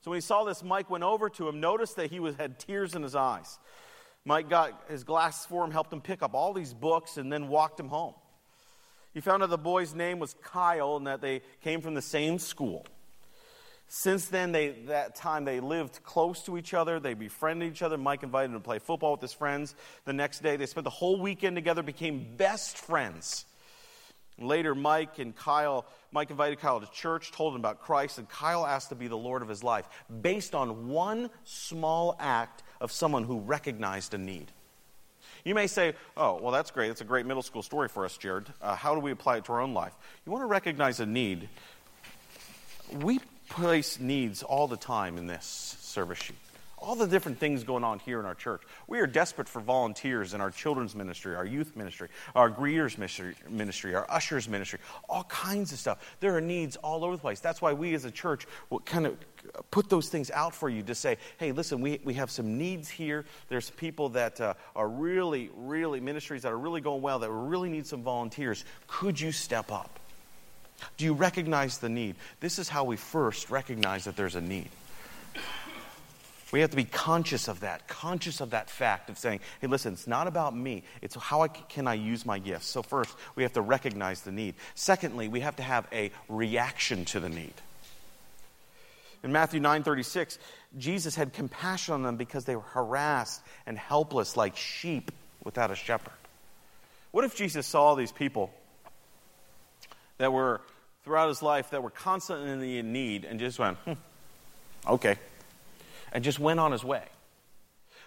So 0.00 0.10
when 0.10 0.16
he 0.16 0.22
saw 0.22 0.44
this, 0.44 0.62
Mike 0.62 0.90
went 0.90 1.04
over 1.04 1.28
to 1.30 1.48
him, 1.48 1.60
noticed 1.60 1.96
that 1.96 2.10
he 2.10 2.20
was, 2.20 2.34
had 2.36 2.58
tears 2.58 2.94
in 2.94 3.02
his 3.02 3.14
eyes. 3.14 3.58
Mike 4.24 4.48
got 4.48 4.82
his 4.88 5.04
glasses 5.04 5.46
for 5.46 5.64
him, 5.64 5.70
helped 5.70 5.92
him 5.92 6.00
pick 6.00 6.22
up 6.22 6.34
all 6.34 6.52
these 6.52 6.74
books, 6.74 7.16
and 7.16 7.32
then 7.32 7.48
walked 7.48 7.78
him 7.78 7.88
home. 7.88 8.14
He 9.14 9.20
found 9.20 9.42
out 9.42 9.50
the 9.50 9.58
boy's 9.58 9.94
name 9.94 10.18
was 10.18 10.34
Kyle 10.42 10.96
and 10.96 11.06
that 11.06 11.20
they 11.20 11.42
came 11.62 11.80
from 11.80 11.94
the 11.94 12.02
same 12.02 12.38
school. 12.38 12.86
Since 13.88 14.26
then, 14.26 14.52
they, 14.52 14.68
that 14.88 15.16
time, 15.16 15.46
they 15.46 15.60
lived 15.60 16.02
close 16.02 16.42
to 16.42 16.58
each 16.58 16.74
other. 16.74 17.00
They 17.00 17.14
befriended 17.14 17.72
each 17.72 17.80
other. 17.80 17.96
Mike 17.96 18.22
invited 18.22 18.52
him 18.52 18.58
to 18.58 18.64
play 18.64 18.78
football 18.78 19.12
with 19.12 19.22
his 19.22 19.32
friends. 19.32 19.74
The 20.04 20.12
next 20.12 20.42
day, 20.42 20.56
they 20.56 20.66
spent 20.66 20.84
the 20.84 20.90
whole 20.90 21.18
weekend 21.18 21.56
together, 21.56 21.82
became 21.82 22.36
best 22.36 22.76
friends. 22.76 23.46
Later, 24.38 24.74
Mike 24.74 25.18
and 25.18 25.34
Kyle, 25.34 25.84
Mike 26.12 26.30
invited 26.30 26.60
Kyle 26.60 26.80
to 26.80 26.90
church, 26.92 27.32
told 27.32 27.54
him 27.54 27.60
about 27.60 27.80
Christ, 27.80 28.18
and 28.18 28.28
Kyle 28.28 28.64
asked 28.64 28.90
to 28.90 28.94
be 28.94 29.08
the 29.08 29.16
Lord 29.16 29.42
of 29.42 29.48
his 29.48 29.64
life 29.64 29.88
based 30.22 30.54
on 30.54 30.88
one 30.88 31.30
small 31.44 32.16
act 32.20 32.62
of 32.80 32.92
someone 32.92 33.24
who 33.24 33.40
recognized 33.40 34.14
a 34.14 34.18
need. 34.18 34.52
You 35.44 35.54
may 35.54 35.66
say, 35.66 35.94
oh, 36.16 36.38
well, 36.40 36.52
that's 36.52 36.70
great. 36.70 36.88
That's 36.88 37.00
a 37.00 37.04
great 37.04 37.26
middle 37.26 37.42
school 37.42 37.62
story 37.62 37.88
for 37.88 38.04
us, 38.04 38.16
Jared. 38.16 38.46
Uh, 38.60 38.76
how 38.76 38.94
do 38.94 39.00
we 39.00 39.10
apply 39.10 39.38
it 39.38 39.44
to 39.46 39.52
our 39.52 39.60
own 39.60 39.74
life? 39.74 39.94
You 40.24 40.32
want 40.32 40.42
to 40.42 40.46
recognize 40.46 41.00
a 41.00 41.06
need. 41.06 41.48
We 42.92 43.20
place 43.48 43.98
needs 43.98 44.42
all 44.42 44.68
the 44.68 44.76
time 44.76 45.16
in 45.16 45.26
this 45.26 45.76
service 45.80 46.18
sheet 46.18 46.36
all 46.80 46.94
the 46.94 47.06
different 47.06 47.38
things 47.38 47.64
going 47.64 47.84
on 47.84 47.98
here 47.98 48.20
in 48.20 48.26
our 48.26 48.34
church. 48.34 48.62
We 48.86 49.00
are 49.00 49.06
desperate 49.06 49.48
for 49.48 49.60
volunteers 49.60 50.34
in 50.34 50.40
our 50.40 50.50
children's 50.50 50.94
ministry, 50.94 51.34
our 51.34 51.44
youth 51.44 51.76
ministry, 51.76 52.08
our 52.34 52.50
greeters 52.50 52.98
ministry, 53.48 53.94
our 53.94 54.06
ushers 54.10 54.48
ministry, 54.48 54.78
all 55.08 55.24
kinds 55.24 55.72
of 55.72 55.78
stuff. 55.78 56.16
There 56.20 56.36
are 56.36 56.40
needs 56.40 56.76
all 56.76 57.04
over 57.04 57.16
the 57.16 57.20
place. 57.20 57.40
That's 57.40 57.60
why 57.60 57.72
we 57.72 57.94
as 57.94 58.04
a 58.04 58.10
church 58.10 58.46
will 58.70 58.80
kind 58.80 59.06
of 59.06 59.16
put 59.70 59.88
those 59.88 60.08
things 60.08 60.30
out 60.30 60.54
for 60.54 60.68
you 60.68 60.82
to 60.82 60.94
say, 60.94 61.16
hey, 61.38 61.52
listen, 61.52 61.80
we, 61.80 62.00
we 62.04 62.14
have 62.14 62.30
some 62.30 62.58
needs 62.58 62.88
here. 62.88 63.24
There's 63.48 63.70
people 63.70 64.10
that 64.10 64.40
uh, 64.40 64.54
are 64.76 64.88
really, 64.88 65.50
really, 65.56 66.00
ministries 66.00 66.42
that 66.42 66.52
are 66.52 66.58
really 66.58 66.80
going 66.80 67.02
well 67.02 67.18
that 67.18 67.30
really 67.30 67.68
need 67.68 67.86
some 67.86 68.02
volunteers. 68.02 68.64
Could 68.86 69.20
you 69.20 69.32
step 69.32 69.72
up? 69.72 69.98
Do 70.96 71.04
you 71.04 71.12
recognize 71.12 71.78
the 71.78 71.88
need? 71.88 72.16
This 72.40 72.58
is 72.58 72.68
how 72.68 72.84
we 72.84 72.96
first 72.96 73.50
recognize 73.50 74.04
that 74.04 74.16
there's 74.16 74.36
a 74.36 74.40
need. 74.40 74.68
We 76.50 76.60
have 76.60 76.70
to 76.70 76.76
be 76.76 76.84
conscious 76.84 77.48
of 77.48 77.60
that, 77.60 77.88
conscious 77.88 78.40
of 78.40 78.50
that 78.50 78.70
fact 78.70 79.10
of 79.10 79.18
saying, 79.18 79.40
hey, 79.60 79.66
listen, 79.66 79.92
it's 79.92 80.06
not 80.06 80.26
about 80.26 80.56
me. 80.56 80.82
It's 81.02 81.14
how 81.14 81.42
I, 81.42 81.48
can 81.48 81.86
I 81.86 81.94
use 81.94 82.24
my 82.24 82.38
gifts. 82.38 82.66
So, 82.66 82.82
first, 82.82 83.14
we 83.34 83.42
have 83.42 83.52
to 83.52 83.60
recognize 83.60 84.22
the 84.22 84.32
need. 84.32 84.54
Secondly, 84.74 85.28
we 85.28 85.40
have 85.40 85.56
to 85.56 85.62
have 85.62 85.86
a 85.92 86.10
reaction 86.28 87.04
to 87.06 87.20
the 87.20 87.28
need. 87.28 87.52
In 89.22 89.32
Matthew 89.32 89.60
9:36, 89.60 90.38
Jesus 90.78 91.14
had 91.16 91.32
compassion 91.32 91.94
on 91.94 92.02
them 92.02 92.16
because 92.16 92.44
they 92.44 92.56
were 92.56 92.62
harassed 92.62 93.42
and 93.66 93.76
helpless 93.76 94.36
like 94.36 94.56
sheep 94.56 95.10
without 95.44 95.70
a 95.70 95.74
shepherd. 95.74 96.12
What 97.10 97.24
if 97.24 97.34
Jesus 97.34 97.66
saw 97.66 97.94
these 97.94 98.12
people 98.12 98.52
that 100.18 100.32
were 100.32 100.60
throughout 101.04 101.28
his 101.28 101.42
life 101.42 101.70
that 101.70 101.82
were 101.82 101.90
constantly 101.90 102.78
in 102.78 102.92
need 102.92 103.24
and 103.24 103.40
just 103.40 103.58
went, 103.58 103.78
hmm, 103.78 103.92
okay, 104.86 105.16
and 106.12 106.24
just 106.24 106.38
went 106.38 106.60
on 106.60 106.72
his 106.72 106.84
way? 106.84 107.04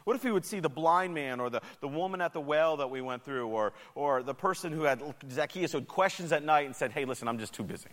What 0.03 0.15
if 0.15 0.23
he 0.23 0.31
would 0.31 0.45
see 0.45 0.59
the 0.59 0.69
blind 0.69 1.13
man 1.13 1.39
or 1.39 1.49
the, 1.49 1.61
the 1.79 1.87
woman 1.87 2.21
at 2.21 2.33
the 2.33 2.41
well 2.41 2.77
that 2.77 2.89
we 2.89 3.01
went 3.01 3.23
through 3.23 3.47
or, 3.47 3.73
or 3.93 4.23
the 4.23 4.33
person 4.33 4.71
who 4.71 4.83
had 4.83 5.01
Zacchaeus 5.29 5.71
who 5.71 5.77
had 5.79 5.87
questions 5.87 6.31
at 6.31 6.43
night 6.43 6.65
and 6.65 6.75
said, 6.75 6.91
hey, 6.91 7.05
listen, 7.05 7.27
I'm 7.27 7.37
just 7.37 7.53
too 7.53 7.63
busy? 7.63 7.89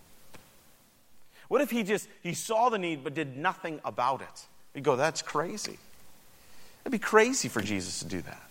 What 1.48 1.60
if 1.60 1.70
he 1.70 1.82
just 1.82 2.08
he 2.22 2.34
saw 2.34 2.68
the 2.68 2.78
need 2.78 3.04
but 3.04 3.14
did 3.14 3.36
nothing 3.36 3.80
about 3.84 4.20
it? 4.22 4.46
You 4.74 4.80
go, 4.80 4.96
that's 4.96 5.22
crazy. 5.22 5.78
It'd 6.82 6.92
be 6.92 6.98
crazy 6.98 7.48
for 7.48 7.60
Jesus 7.60 8.00
to 8.00 8.06
do 8.06 8.22
that. 8.22 8.42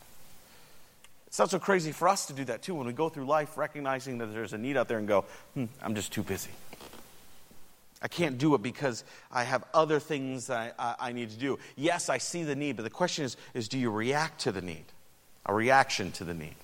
It's 1.27 1.39
not 1.39 1.49
so 1.49 1.59
crazy 1.59 1.91
for 1.91 2.07
us 2.07 2.25
to 2.27 2.33
do 2.33 2.45
that 2.45 2.61
too 2.61 2.73
when 2.73 2.87
we 2.87 2.93
go 2.93 3.09
through 3.09 3.25
life 3.25 3.57
recognizing 3.57 4.17
that 4.19 4.27
there's 4.27 4.53
a 4.53 4.57
need 4.57 4.77
out 4.77 4.87
there 4.87 4.97
and 4.97 5.07
go, 5.07 5.25
hmm, 5.53 5.65
I'm 5.81 5.93
just 5.93 6.11
too 6.11 6.23
busy. 6.23 6.51
I 8.01 8.07
can't 8.07 8.37
do 8.37 8.53
it 8.53 8.61
because 8.61 9.03
I 9.31 9.43
have 9.43 9.63
other 9.73 9.99
things 9.99 10.49
I, 10.49 10.71
I, 10.77 10.95
I, 10.99 11.11
need 11.13 11.31
to 11.31 11.37
do. 11.37 11.57
Yes, 11.75 12.09
I 12.09 12.19
see 12.19 12.43
the 12.43 12.55
need, 12.55 12.75
but 12.75 12.83
the 12.83 12.91
question 12.91 13.25
is, 13.25 13.37
is 13.53 13.67
do 13.67 13.79
you 13.79 13.89
react 13.89 14.41
to 14.41 14.51
the 14.51 14.61
need? 14.61 14.85
A 15.45 15.53
reaction 15.53 16.11
to 16.13 16.23
the 16.23 16.33
need. 16.33 16.55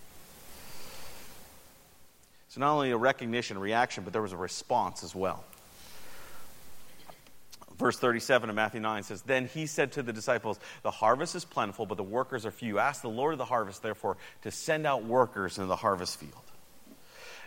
So 2.49 2.59
not 2.59 2.73
only 2.73 2.91
a 2.91 2.97
recognition, 2.97 3.57
reaction, 3.57 4.03
but 4.03 4.13
there 4.13 4.21
was 4.21 4.31
a 4.31 4.37
response 4.37 5.03
as 5.03 5.15
well. 5.15 5.43
Verse 7.79 7.97
37 7.97 8.51
of 8.51 8.55
Matthew 8.55 8.79
9 8.79 9.01
says, 9.01 9.23
Then 9.23 9.47
he 9.47 9.65
said 9.65 9.93
to 9.93 10.03
the 10.03 10.13
disciples, 10.13 10.59
The 10.83 10.91
harvest 10.91 11.33
is 11.33 11.45
plentiful, 11.45 11.87
but 11.87 11.97
the 11.97 12.03
workers 12.03 12.45
are 12.45 12.51
few. 12.51 12.77
Ask 12.77 13.01
the 13.01 13.09
Lord 13.09 13.33
of 13.33 13.39
the 13.39 13.45
harvest, 13.45 13.81
therefore, 13.81 14.17
to 14.43 14.51
send 14.51 14.85
out 14.85 15.03
workers 15.03 15.57
into 15.57 15.67
the 15.67 15.75
harvest 15.75 16.19
field. 16.19 16.43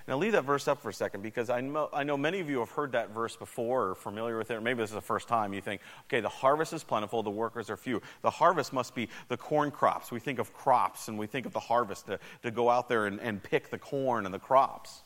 Now, 0.09 0.17
leave 0.17 0.33
that 0.33 0.45
verse 0.45 0.69
up 0.69 0.81
for 0.81 0.91
a 0.91 0.95
second 0.95 1.23
because 1.23 1.51
I 1.51 1.61
know, 1.61 1.89
I 1.93 2.05
know 2.05 2.17
many 2.17 2.39
of 2.39 2.49
you 2.49 2.61
have 2.61 2.71
heard 2.71 2.93
that 2.93 3.11
verse 3.11 3.35
before 3.35 3.89
or 3.89 3.95
familiar 3.97 4.39
with 4.39 4.53
it, 4.53 4.55
or 4.55 4.61
maybe 4.61 4.79
this 4.79 4.91
is 4.91 4.95
the 4.95 5.01
first 5.01 5.27
time. 5.27 5.53
You 5.53 5.61
think, 5.61 5.81
okay, 6.05 6.21
the 6.21 6.29
harvest 6.29 6.73
is 6.73 6.85
plentiful, 6.85 7.25
the 7.25 7.31
workers 7.31 7.71
are 7.71 7.77
few. 7.77 8.01
The 8.23 8.31
harvest 8.31 8.73
must 8.73 8.95
be 8.95 9.09
the 9.27 9.37
corn 9.37 9.73
crops. 9.73 10.13
We 10.13 10.21
think 10.21 10.39
of 10.39 10.53
crops 10.55 11.09
and 11.09 11.19
we 11.19 11.27
think 11.27 11.45
of 11.45 11.53
the 11.53 11.61
harvest 11.61 12.07
to, 12.07 12.21
to 12.45 12.53
go 12.53 12.71
out 12.71 12.89
there 12.89 13.07
and, 13.07 13.19
and 13.21 13.43
pick 13.43 13.69
the 13.71 13.79
corn 13.79 14.27
and 14.27 14.35
the 14.35 14.39
crops. 14.39 15.03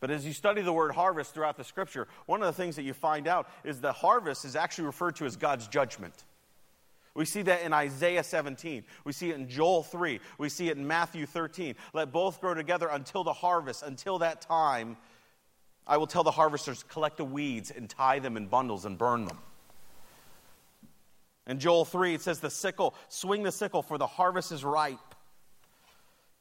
But 0.00 0.10
as 0.10 0.26
you 0.26 0.32
study 0.32 0.62
the 0.62 0.72
word 0.72 0.92
harvest 0.92 1.32
throughout 1.34 1.56
the 1.56 1.64
scripture, 1.64 2.08
one 2.26 2.40
of 2.42 2.46
the 2.46 2.60
things 2.60 2.74
that 2.76 2.82
you 2.82 2.94
find 2.94 3.28
out 3.28 3.48
is 3.62 3.80
the 3.80 3.92
harvest 3.92 4.44
is 4.44 4.56
actually 4.56 4.86
referred 4.86 5.16
to 5.16 5.24
as 5.24 5.36
God's 5.36 5.68
judgment. 5.68 6.24
We 7.14 7.24
see 7.24 7.42
that 7.42 7.62
in 7.62 7.72
Isaiah 7.72 8.22
17. 8.22 8.84
We 9.04 9.12
see 9.12 9.30
it 9.30 9.36
in 9.36 9.48
Joel 9.48 9.82
3. 9.82 10.20
We 10.38 10.48
see 10.48 10.68
it 10.68 10.76
in 10.76 10.86
Matthew 10.86 11.26
13. 11.26 11.74
Let 11.92 12.12
both 12.12 12.40
grow 12.40 12.54
together 12.54 12.88
until 12.88 13.24
the 13.24 13.32
harvest. 13.32 13.82
Until 13.82 14.18
that 14.18 14.40
time, 14.40 14.96
I 15.86 15.96
will 15.96 16.06
tell 16.06 16.22
the 16.22 16.30
harvesters, 16.30 16.84
collect 16.84 17.16
the 17.16 17.24
weeds 17.24 17.70
and 17.70 17.88
tie 17.88 18.18
them 18.18 18.36
in 18.36 18.46
bundles 18.46 18.84
and 18.84 18.96
burn 18.96 19.24
them. 19.24 19.38
In 21.46 21.58
Joel 21.58 21.86
3, 21.86 22.14
it 22.14 22.20
says, 22.20 22.40
The 22.40 22.50
sickle, 22.50 22.94
swing 23.08 23.42
the 23.42 23.52
sickle, 23.52 23.82
for 23.82 23.96
the 23.96 24.06
harvest 24.06 24.52
is 24.52 24.62
ripe. 24.62 24.98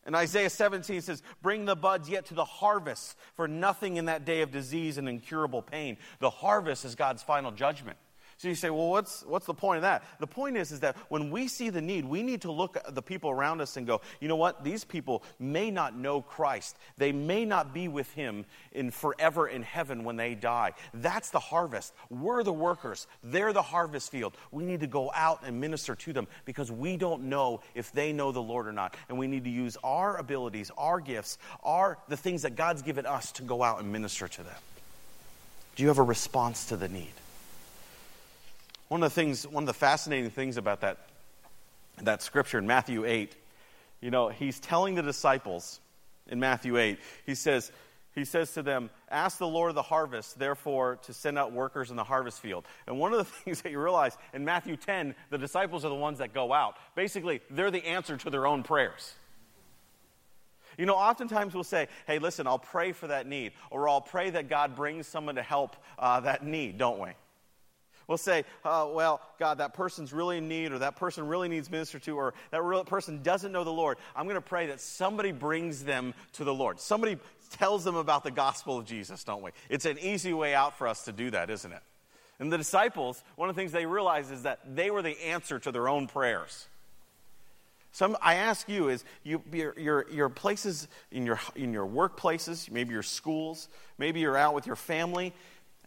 And 0.05 0.15
Isaiah 0.15 0.49
17 0.49 0.97
it 0.97 1.03
says, 1.05 1.23
Bring 1.41 1.65
the 1.65 1.75
buds 1.75 2.09
yet 2.09 2.25
to 2.27 2.33
the 2.33 2.45
harvest, 2.45 3.17
for 3.35 3.47
nothing 3.47 3.95
in 3.95 4.05
that 4.05 4.25
day 4.25 4.41
of 4.41 4.51
disease 4.51 4.97
and 4.97 5.07
incurable 5.07 5.61
pain. 5.61 5.97
The 6.19 6.29
harvest 6.29 6.83
is 6.83 6.95
God's 6.95 7.23
final 7.23 7.51
judgment. 7.51 7.97
So 8.37 8.47
you 8.47 8.53
say, 8.53 8.69
well, 8.69 8.89
what's, 8.89 9.23
what's 9.23 9.47
the 9.47 9.53
point 9.55 9.77
of 9.77 9.81
that? 9.81 10.03
The 10.19 10.27
point 10.27 10.57
is, 10.57 10.71
is 10.71 10.81
that 10.81 10.95
when 11.09 11.31
we 11.31 11.47
see 11.47 11.71
the 11.71 11.81
need, 11.81 12.05
we 12.05 12.21
need 12.21 12.41
to 12.41 12.51
look 12.51 12.77
at 12.77 12.93
the 12.93 13.01
people 13.01 13.31
around 13.31 13.61
us 13.61 13.77
and 13.77 13.87
go, 13.87 14.01
you 14.21 14.27
know 14.27 14.35
what? 14.35 14.63
These 14.63 14.83
people 14.83 15.23
may 15.39 15.71
not 15.71 15.97
know 15.97 16.21
Christ. 16.21 16.77
They 16.97 17.11
may 17.11 17.45
not 17.45 17.73
be 17.73 17.87
with 17.87 18.11
him 18.13 18.45
in 18.73 18.91
forever 18.91 19.47
in 19.47 19.63
heaven 19.63 20.03
when 20.03 20.17
they 20.17 20.35
die. 20.35 20.73
That's 20.93 21.31
the 21.31 21.39
harvest. 21.39 21.93
We're 22.11 22.43
the 22.43 22.53
workers. 22.53 23.07
They're 23.23 23.53
the 23.53 23.63
harvest 23.63 24.11
field. 24.11 24.37
We 24.51 24.65
need 24.65 24.81
to 24.81 24.87
go 24.87 25.11
out 25.15 25.41
and 25.43 25.59
minister 25.59 25.95
to 25.95 26.13
them 26.13 26.27
because 26.45 26.71
we 26.71 26.95
don't 26.95 27.23
know 27.23 27.61
if 27.73 27.91
they 27.91 28.13
know 28.13 28.31
the 28.31 28.39
Lord 28.39 28.67
or 28.67 28.71
not. 28.71 28.95
And 29.09 29.17
we 29.17 29.25
need 29.25 29.45
to 29.45 29.49
use 29.49 29.77
our 29.83 30.15
abilities, 30.17 30.69
our 30.77 30.99
gifts, 30.99 31.39
our 31.63 31.97
the 32.07 32.17
things 32.17 32.43
that 32.43 32.55
God's 32.55 32.83
given 32.83 33.07
us 33.07 33.31
to 33.33 33.41
go 33.41 33.63
out 33.63 33.79
and 33.81 33.91
minister 33.91 34.27
to 34.27 34.43
them. 34.43 34.55
Do 35.75 35.81
you 35.81 35.89
have 35.89 35.97
a 35.97 36.03
response 36.03 36.65
to 36.67 36.77
the 36.77 36.87
need? 36.87 37.13
One 38.87 39.03
of 39.03 39.09
the 39.09 39.15
things, 39.15 39.45
one 39.45 39.63
of 39.63 39.67
the 39.67 39.73
fascinating 39.73 40.29
things 40.29 40.57
about 40.57 40.81
that, 40.81 40.97
that 42.01 42.21
scripture 42.21 42.57
in 42.57 42.67
Matthew 42.67 43.05
8, 43.05 43.35
you 44.01 44.11
know, 44.11 44.29
he's 44.29 44.59
telling 44.59 44.95
the 44.95 45.01
disciples 45.01 45.79
in 46.27 46.39
Matthew 46.39 46.77
8, 46.77 46.97
he 47.25 47.35
says, 47.35 47.71
he 48.13 48.25
says 48.25 48.53
to 48.53 48.63
them, 48.63 48.89
Ask 49.09 49.37
the 49.37 49.47
Lord 49.47 49.69
of 49.69 49.75
the 49.75 49.83
harvest, 49.83 50.39
therefore, 50.39 50.97
to 51.03 51.13
send 51.13 51.37
out 51.37 51.51
workers 51.51 51.91
in 51.91 51.95
the 51.95 52.03
harvest 52.03 52.39
field. 52.39 52.65
And 52.87 52.97
one 52.97 53.13
of 53.13 53.19
the 53.19 53.25
things 53.43 53.61
that 53.61 53.71
you 53.71 53.79
realize 53.79 54.17
in 54.33 54.43
Matthew 54.43 54.75
10, 54.75 55.13
the 55.29 55.37
disciples 55.37 55.85
are 55.85 55.89
the 55.89 55.95
ones 55.95 56.17
that 56.17 56.33
go 56.33 56.51
out. 56.51 56.77
Basically, 56.95 57.41
they're 57.49 57.71
the 57.71 57.85
answer 57.85 58.17
to 58.17 58.29
their 58.29 58.47
own 58.47 58.63
prayers. 58.63 59.13
You 60.77 60.85
know, 60.85 60.95
oftentimes 60.95 61.53
we'll 61.53 61.63
say, 61.63 61.87
hey, 62.05 62.19
listen, 62.19 62.47
I'll 62.47 62.59
pray 62.59 62.91
for 62.91 63.07
that 63.07 63.27
need, 63.27 63.51
or 63.71 63.89
I'll 63.89 64.01
pray 64.01 64.29
that 64.29 64.47
God 64.47 64.75
brings 64.75 65.07
someone 65.07 65.35
to 65.35 65.43
help 65.43 65.75
uh, 65.97 66.19
that 66.21 66.45
need, 66.45 66.77
don't 66.77 66.99
we? 66.99 67.09
We'll 68.07 68.17
say, 68.17 68.45
oh, 68.63 68.93
well, 68.93 69.21
God, 69.37 69.57
that 69.57 69.73
person's 69.73 70.13
really 70.13 70.37
in 70.37 70.47
need, 70.47 70.71
or 70.71 70.79
that 70.79 70.95
person 70.95 71.27
really 71.27 71.49
needs 71.49 71.69
minister 71.69 71.99
to, 71.99 72.17
or 72.17 72.33
that 72.51 72.63
real 72.63 72.85
person 72.85 73.21
doesn't 73.21 73.51
know 73.51 73.65
the 73.65 73.69
Lord. 73.69 73.97
I'm 74.15 74.25
going 74.25 74.35
to 74.35 74.41
pray 74.41 74.67
that 74.67 74.79
somebody 74.79 75.33
brings 75.33 75.83
them 75.83 76.13
to 76.33 76.45
the 76.45 76.53
Lord. 76.53 76.79
Somebody 76.79 77.17
tells 77.51 77.83
them 77.83 77.95
about 77.95 78.23
the 78.23 78.31
gospel 78.31 78.77
of 78.77 78.85
Jesus, 78.85 79.25
don't 79.25 79.41
we? 79.41 79.51
It's 79.69 79.85
an 79.85 79.99
easy 79.99 80.33
way 80.33 80.55
out 80.55 80.77
for 80.77 80.87
us 80.87 81.03
to 81.05 81.11
do 81.11 81.31
that, 81.31 81.49
isn't 81.49 81.71
it? 81.71 81.81
And 82.39 82.53
the 82.53 82.57
disciples, 82.57 83.21
one 83.35 83.49
of 83.49 83.55
the 83.55 83.61
things 83.61 83.71
they 83.71 83.85
realized 83.85 84.31
is 84.31 84.43
that 84.43 84.59
they 84.75 84.89
were 84.89 85.01
the 85.01 85.21
answer 85.25 85.59
to 85.59 85.71
their 85.71 85.89
own 85.89 86.07
prayers. 86.07 86.67
Some, 87.91 88.15
I 88.21 88.35
ask 88.35 88.69
you 88.69 88.89
is 88.89 89.03
you, 89.23 89.41
your, 89.51 89.73
your, 89.77 90.05
your 90.11 90.29
places 90.29 90.87
in 91.11 91.25
your, 91.25 91.39
in 91.55 91.73
your 91.73 91.87
workplaces, 91.87 92.69
maybe 92.69 92.93
your 92.93 93.03
schools, 93.03 93.67
maybe 93.97 94.19
you're 94.19 94.37
out 94.37 94.53
with 94.53 94.67
your 94.67 94.75
family, 94.75 95.33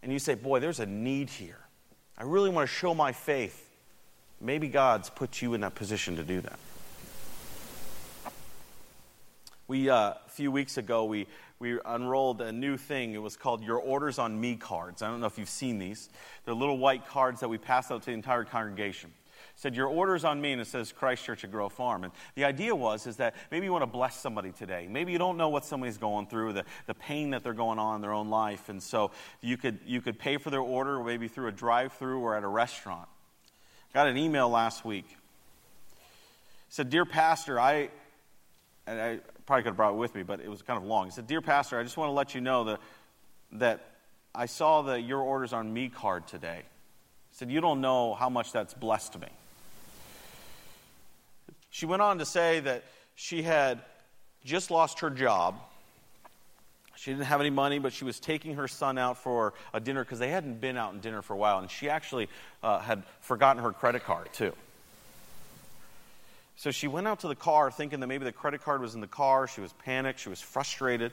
and 0.03 0.11
you 0.11 0.19
say, 0.19 0.35
boy, 0.35 0.59
there's 0.59 0.81
a 0.81 0.85
need 0.85 1.29
here. 1.29 1.60
I 2.21 2.23
really 2.23 2.51
want 2.51 2.69
to 2.69 2.71
show 2.71 2.93
my 2.93 3.13
faith. 3.13 3.67
Maybe 4.39 4.67
God's 4.67 5.09
put 5.09 5.41
you 5.41 5.55
in 5.55 5.61
that 5.61 5.73
position 5.73 6.17
to 6.17 6.23
do 6.23 6.39
that. 6.41 6.59
We, 9.67 9.89
uh, 9.89 9.95
a 9.95 10.29
few 10.29 10.51
weeks 10.51 10.77
ago, 10.77 11.05
we, 11.05 11.25
we 11.57 11.79
unrolled 11.83 12.41
a 12.41 12.51
new 12.51 12.77
thing. 12.77 13.15
It 13.15 13.21
was 13.23 13.35
called 13.35 13.63
Your 13.63 13.79
Orders 13.79 14.19
on 14.19 14.39
Me 14.39 14.55
cards. 14.55 15.01
I 15.01 15.07
don't 15.07 15.19
know 15.19 15.25
if 15.25 15.39
you've 15.39 15.49
seen 15.49 15.79
these. 15.79 16.09
They're 16.45 16.53
little 16.53 16.77
white 16.77 17.07
cards 17.07 17.39
that 17.39 17.49
we 17.49 17.57
pass 17.57 17.89
out 17.89 18.01
to 18.03 18.05
the 18.05 18.11
entire 18.11 18.43
congregation 18.43 19.11
said, 19.61 19.75
Your 19.75 19.87
order's 19.87 20.25
on 20.25 20.41
me, 20.41 20.53
and 20.53 20.61
it 20.61 20.65
says 20.65 20.91
Christ 20.91 21.23
Church 21.23 21.43
at 21.43 21.51
Grove 21.51 21.71
Farm. 21.71 22.03
And 22.03 22.11
the 22.33 22.45
idea 22.45 22.75
was 22.75 23.05
is 23.05 23.17
that 23.17 23.35
maybe 23.51 23.67
you 23.67 23.71
want 23.71 23.83
to 23.83 23.87
bless 23.87 24.19
somebody 24.19 24.51
today. 24.51 24.87
Maybe 24.89 25.11
you 25.11 25.19
don't 25.19 25.37
know 25.37 25.49
what 25.49 25.65
somebody's 25.65 25.99
going 25.99 26.25
through, 26.25 26.53
the, 26.53 26.65
the 26.87 26.95
pain 26.95 27.29
that 27.29 27.43
they're 27.43 27.53
going 27.53 27.77
on 27.77 27.95
in 27.95 28.01
their 28.01 28.11
own 28.11 28.31
life. 28.31 28.69
And 28.69 28.81
so 28.81 29.11
you 29.39 29.57
could, 29.57 29.77
you 29.85 30.01
could 30.01 30.17
pay 30.17 30.37
for 30.37 30.49
their 30.49 30.61
order 30.61 31.03
maybe 31.03 31.27
through 31.27 31.47
a 31.47 31.51
drive 31.51 31.93
through 31.93 32.19
or 32.19 32.35
at 32.35 32.43
a 32.43 32.47
restaurant. 32.47 33.07
Got 33.93 34.07
an 34.07 34.17
email 34.17 34.49
last 34.49 34.83
week. 34.83 35.05
It 35.07 35.97
said, 36.69 36.89
Dear 36.89 37.05
Pastor, 37.05 37.59
I, 37.59 37.89
and 38.87 38.99
I 38.99 39.19
probably 39.45 39.61
could 39.61 39.69
have 39.69 39.77
brought 39.77 39.93
it 39.93 39.97
with 39.97 40.15
me, 40.15 40.23
but 40.23 40.39
it 40.39 40.49
was 40.49 40.63
kind 40.63 40.77
of 40.77 40.85
long. 40.85 41.05
He 41.05 41.11
said, 41.11 41.27
Dear 41.27 41.41
Pastor, 41.41 41.79
I 41.79 41.83
just 41.83 41.97
want 41.97 42.07
to 42.09 42.13
let 42.13 42.33
you 42.33 42.41
know 42.41 42.63
that, 42.63 42.79
that 43.51 43.91
I 44.33 44.47
saw 44.47 44.81
the 44.81 44.99
Your 44.99 45.19
Orders 45.19 45.53
on 45.53 45.71
Me 45.71 45.87
card 45.87 46.25
today. 46.25 46.63
He 47.29 47.35
said, 47.35 47.51
You 47.51 47.61
don't 47.61 47.79
know 47.79 48.15
how 48.15 48.29
much 48.29 48.51
that's 48.51 48.73
blessed 48.73 49.19
me. 49.19 49.27
She 51.81 51.87
went 51.87 52.03
on 52.03 52.19
to 52.19 52.27
say 52.27 52.59
that 52.59 52.83
she 53.15 53.41
had 53.41 53.81
just 54.45 54.69
lost 54.69 54.99
her 54.99 55.09
job. 55.09 55.55
She 56.95 57.09
didn't 57.09 57.25
have 57.25 57.41
any 57.41 57.49
money, 57.49 57.79
but 57.79 57.91
she 57.91 58.05
was 58.05 58.19
taking 58.19 58.53
her 58.53 58.67
son 58.67 58.99
out 58.99 59.17
for 59.17 59.55
a 59.73 59.79
dinner 59.79 60.03
because 60.03 60.19
they 60.19 60.29
hadn't 60.29 60.61
been 60.61 60.77
out 60.77 60.93
in 60.93 60.99
dinner 60.99 61.23
for 61.23 61.33
a 61.33 61.37
while, 61.37 61.57
and 61.57 61.71
she 61.71 61.89
actually 61.89 62.29
uh, 62.61 62.77
had 62.77 63.01
forgotten 63.21 63.63
her 63.63 63.71
credit 63.71 64.03
card, 64.03 64.31
too. 64.31 64.53
So 66.55 66.69
she 66.69 66.87
went 66.87 67.07
out 67.07 67.21
to 67.21 67.27
the 67.27 67.35
car 67.35 67.71
thinking 67.71 67.99
that 68.01 68.05
maybe 68.05 68.25
the 68.25 68.31
credit 68.31 68.63
card 68.63 68.79
was 68.81 68.93
in 68.93 69.01
the 69.01 69.07
car. 69.07 69.47
She 69.47 69.61
was 69.61 69.73
panicked. 69.83 70.19
She 70.19 70.29
was 70.29 70.39
frustrated. 70.39 71.11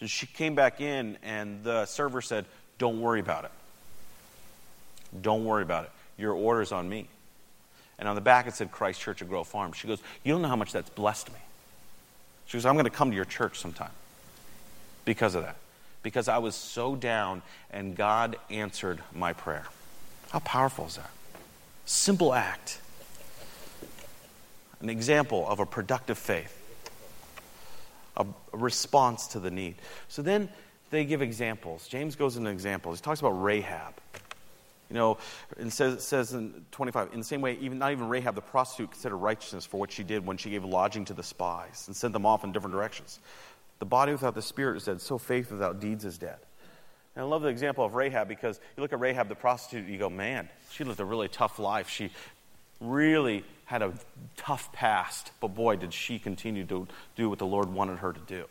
So 0.00 0.06
she 0.06 0.26
came 0.26 0.56
back 0.56 0.80
in, 0.80 1.16
and 1.22 1.62
the 1.62 1.86
server 1.86 2.22
said, 2.22 2.46
Don't 2.78 3.00
worry 3.00 3.20
about 3.20 3.44
it. 3.44 3.52
Don't 5.20 5.44
worry 5.44 5.62
about 5.62 5.84
it. 5.84 5.90
Your 6.18 6.32
order's 6.32 6.72
on 6.72 6.88
me. 6.88 7.06
And 8.02 8.08
on 8.08 8.16
the 8.16 8.20
back 8.20 8.48
it 8.48 8.54
said 8.54 8.72
Christ 8.72 9.00
Church 9.00 9.22
of 9.22 9.28
Grove 9.28 9.46
Farm. 9.46 9.72
She 9.72 9.86
goes, 9.86 10.00
You 10.24 10.32
don't 10.32 10.42
know 10.42 10.48
how 10.48 10.56
much 10.56 10.72
that's 10.72 10.90
blessed 10.90 11.32
me. 11.32 11.38
She 12.46 12.56
goes, 12.56 12.66
I'm 12.66 12.74
going 12.74 12.82
to 12.84 12.90
come 12.90 13.10
to 13.10 13.14
your 13.14 13.24
church 13.24 13.60
sometime 13.60 13.92
because 15.04 15.36
of 15.36 15.44
that. 15.44 15.54
Because 16.02 16.26
I 16.26 16.38
was 16.38 16.56
so 16.56 16.96
down 16.96 17.42
and 17.70 17.94
God 17.96 18.34
answered 18.50 18.98
my 19.14 19.32
prayer. 19.32 19.66
How 20.30 20.40
powerful 20.40 20.86
is 20.86 20.96
that? 20.96 21.12
Simple 21.84 22.34
act. 22.34 22.80
An 24.80 24.90
example 24.90 25.46
of 25.48 25.60
a 25.60 25.64
productive 25.64 26.18
faith, 26.18 26.60
a, 28.16 28.26
response 28.50 29.28
to 29.28 29.38
the 29.38 29.52
need. 29.52 29.76
So 30.08 30.22
then 30.22 30.48
they 30.90 31.04
give 31.04 31.22
examples. 31.22 31.86
James 31.86 32.16
goes 32.16 32.36
into 32.36 32.50
examples. 32.50 32.98
He 32.98 33.04
talks 33.04 33.20
about 33.20 33.40
Rahab. 33.40 33.94
You 34.92 34.98
know, 34.98 35.18
it 35.56 35.72
says, 35.72 35.94
it 35.94 36.02
says 36.02 36.34
in 36.34 36.66
25, 36.70 37.14
in 37.14 37.20
the 37.20 37.24
same 37.24 37.40
way, 37.40 37.56
even 37.62 37.78
not 37.78 37.92
even 37.92 38.10
Rahab 38.10 38.34
the 38.34 38.42
prostitute 38.42 38.90
considered 38.90 39.16
righteousness 39.16 39.64
for 39.64 39.80
what 39.80 39.90
she 39.90 40.02
did 40.02 40.26
when 40.26 40.36
she 40.36 40.50
gave 40.50 40.66
lodging 40.66 41.06
to 41.06 41.14
the 41.14 41.22
spies 41.22 41.84
and 41.86 41.96
sent 41.96 42.12
them 42.12 42.26
off 42.26 42.44
in 42.44 42.52
different 42.52 42.74
directions. 42.74 43.18
The 43.78 43.86
body 43.86 44.12
without 44.12 44.34
the 44.34 44.42
spirit 44.42 44.76
is 44.76 44.84
dead, 44.84 45.00
so 45.00 45.16
faith 45.16 45.50
without 45.50 45.80
deeds 45.80 46.04
is 46.04 46.18
dead. 46.18 46.36
And 47.16 47.24
I 47.24 47.26
love 47.26 47.40
the 47.40 47.48
example 47.48 47.86
of 47.86 47.94
Rahab 47.94 48.28
because 48.28 48.60
you 48.76 48.82
look 48.82 48.92
at 48.92 49.00
Rahab 49.00 49.30
the 49.30 49.34
prostitute, 49.34 49.88
you 49.88 49.96
go, 49.96 50.10
man, 50.10 50.50
she 50.70 50.84
lived 50.84 51.00
a 51.00 51.06
really 51.06 51.28
tough 51.28 51.58
life. 51.58 51.88
She 51.88 52.10
really 52.78 53.44
had 53.64 53.80
a 53.80 53.94
tough 54.36 54.74
past, 54.74 55.32
but 55.40 55.54
boy, 55.54 55.76
did 55.76 55.94
she 55.94 56.18
continue 56.18 56.66
to 56.66 56.86
do 57.16 57.30
what 57.30 57.38
the 57.38 57.46
Lord 57.46 57.72
wanted 57.72 58.00
her 58.00 58.12
to 58.12 58.20
do. 58.20 58.44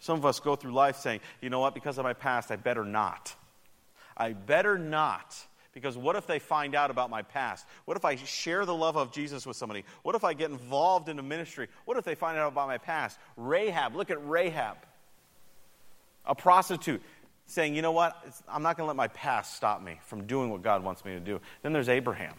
Some 0.00 0.18
of 0.18 0.26
us 0.26 0.38
go 0.38 0.54
through 0.54 0.72
life 0.72 0.96
saying, 0.96 1.20
you 1.40 1.48
know 1.48 1.60
what, 1.60 1.72
because 1.72 1.96
of 1.96 2.04
my 2.04 2.12
past, 2.12 2.50
I 2.50 2.56
better 2.56 2.84
not. 2.84 3.34
I 4.18 4.34
better 4.34 4.76
not 4.76 5.46
because 5.72 5.96
what 5.96 6.16
if 6.16 6.26
they 6.26 6.38
find 6.38 6.74
out 6.74 6.90
about 6.90 7.10
my 7.10 7.22
past? 7.22 7.66
What 7.86 7.96
if 7.96 8.04
I 8.04 8.16
share 8.16 8.66
the 8.66 8.74
love 8.74 8.96
of 8.96 9.12
Jesus 9.12 9.46
with 9.46 9.56
somebody? 9.56 9.84
What 10.02 10.14
if 10.14 10.24
I 10.24 10.34
get 10.34 10.50
involved 10.50 11.08
in 11.08 11.18
a 11.18 11.22
ministry? 11.22 11.68
What 11.84 11.96
if 11.96 12.04
they 12.04 12.14
find 12.14 12.38
out 12.38 12.48
about 12.52 12.68
my 12.68 12.78
past? 12.78 13.18
Rahab, 13.36 13.96
look 13.96 14.10
at 14.10 14.26
Rahab, 14.26 14.76
a 16.26 16.34
prostitute, 16.34 17.02
saying, 17.46 17.74
you 17.74 17.82
know 17.82 17.92
what? 17.92 18.16
I'm 18.48 18.62
not 18.62 18.76
going 18.76 18.84
to 18.84 18.88
let 18.88 18.96
my 18.96 19.08
past 19.08 19.56
stop 19.56 19.82
me 19.82 19.98
from 20.04 20.26
doing 20.26 20.50
what 20.50 20.62
God 20.62 20.84
wants 20.84 21.04
me 21.04 21.12
to 21.12 21.20
do. 21.20 21.40
Then 21.62 21.72
there's 21.72 21.88
Abraham. 21.88 22.34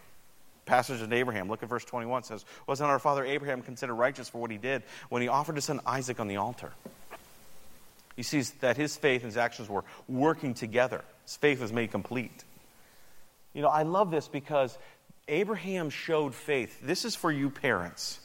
Passage 0.64 1.02
of 1.02 1.12
Abraham. 1.12 1.48
Look 1.48 1.62
at 1.62 1.68
verse 1.68 1.84
21. 1.84 2.20
It 2.20 2.26
says, 2.26 2.44
Wasn't 2.66 2.88
our 2.88 2.98
father 2.98 3.24
Abraham 3.24 3.60
considered 3.60 3.94
righteous 3.94 4.30
for 4.30 4.38
what 4.38 4.50
he 4.50 4.56
did 4.56 4.82
when 5.10 5.20
he 5.20 5.28
offered 5.28 5.56
his 5.56 5.66
son 5.66 5.80
Isaac 5.84 6.20
on 6.20 6.28
the 6.28 6.36
altar? 6.36 6.72
He 8.16 8.22
sees 8.22 8.52
that 8.60 8.76
his 8.76 8.96
faith 8.96 9.22
and 9.22 9.30
his 9.30 9.36
actions 9.36 9.68
were 9.68 9.84
working 10.08 10.54
together. 10.54 11.04
His 11.24 11.36
faith 11.36 11.60
was 11.60 11.72
made 11.72 11.90
complete. 11.90 12.44
You 13.54 13.62
know, 13.62 13.68
I 13.68 13.84
love 13.84 14.10
this 14.10 14.28
because 14.28 14.76
Abraham 15.28 15.88
showed 15.88 16.34
faith. 16.34 16.80
This 16.82 17.04
is 17.04 17.14
for 17.14 17.30
you 17.30 17.48
parents. 17.48 18.20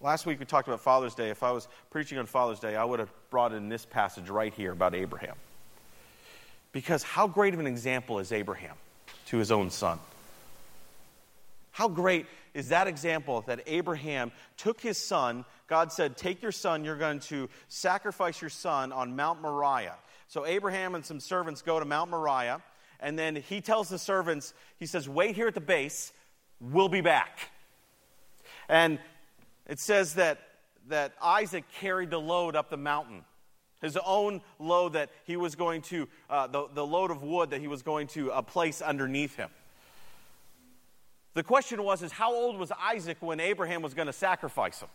Last 0.00 0.26
week 0.26 0.40
we 0.40 0.46
talked 0.46 0.66
about 0.66 0.80
Father's 0.80 1.14
Day. 1.14 1.30
If 1.30 1.42
I 1.42 1.52
was 1.52 1.68
preaching 1.90 2.18
on 2.18 2.26
Father's 2.26 2.58
Day, 2.58 2.74
I 2.74 2.84
would 2.84 2.98
have 2.98 3.12
brought 3.30 3.52
in 3.52 3.68
this 3.68 3.84
passage 3.84 4.28
right 4.28 4.52
here 4.52 4.72
about 4.72 4.94
Abraham. 4.94 5.36
Because 6.72 7.02
how 7.02 7.28
great 7.28 7.54
of 7.54 7.60
an 7.60 7.66
example 7.66 8.18
is 8.18 8.32
Abraham 8.32 8.74
to 9.26 9.36
his 9.36 9.52
own 9.52 9.70
son? 9.70 9.98
How 11.70 11.88
great 11.88 12.26
is 12.54 12.70
that 12.70 12.86
example 12.86 13.42
that 13.46 13.60
Abraham 13.66 14.32
took 14.56 14.80
his 14.80 14.98
son? 14.98 15.44
God 15.68 15.92
said, 15.92 16.16
Take 16.16 16.42
your 16.42 16.52
son, 16.52 16.84
you're 16.84 16.96
going 16.96 17.20
to 17.20 17.48
sacrifice 17.68 18.40
your 18.40 18.50
son 18.50 18.90
on 18.90 19.16
Mount 19.16 19.40
Moriah. 19.40 19.96
So 20.28 20.46
Abraham 20.46 20.94
and 20.94 21.04
some 21.04 21.20
servants 21.20 21.62
go 21.62 21.78
to 21.78 21.84
Mount 21.84 22.10
Moriah 22.10 22.62
and 23.02 23.18
then 23.18 23.36
he 23.36 23.60
tells 23.60 23.88
the 23.88 23.98
servants, 23.98 24.54
he 24.78 24.86
says, 24.86 25.08
Wait 25.08 25.34
here 25.34 25.48
at 25.48 25.54
the 25.54 25.60
base, 25.60 26.12
we'll 26.60 26.88
be 26.88 27.00
back. 27.00 27.50
And 28.68 29.00
it 29.66 29.80
says 29.80 30.14
that, 30.14 30.38
that 30.88 31.12
Isaac 31.20 31.64
carried 31.80 32.10
the 32.10 32.20
load 32.20 32.54
up 32.54 32.70
the 32.70 32.76
mountain. 32.76 33.24
His 33.82 33.98
own 34.06 34.40
load 34.60 34.92
that 34.92 35.10
he 35.26 35.36
was 35.36 35.56
going 35.56 35.82
to, 35.82 36.08
uh, 36.30 36.46
the, 36.46 36.68
the 36.72 36.86
load 36.86 37.10
of 37.10 37.24
wood 37.24 37.50
that 37.50 37.60
he 37.60 37.66
was 37.66 37.82
going 37.82 38.06
to 38.08 38.30
uh, 38.30 38.40
place 38.40 38.80
underneath 38.80 39.34
him. 39.34 39.50
The 41.34 41.42
question 41.42 41.82
was, 41.82 42.02
is 42.02 42.12
how 42.12 42.32
old 42.32 42.58
was 42.58 42.70
Isaac 42.80 43.16
when 43.20 43.40
Abraham 43.40 43.82
was 43.82 43.94
going 43.94 44.06
to 44.06 44.12
sacrifice 44.12 44.80
him? 44.80 44.88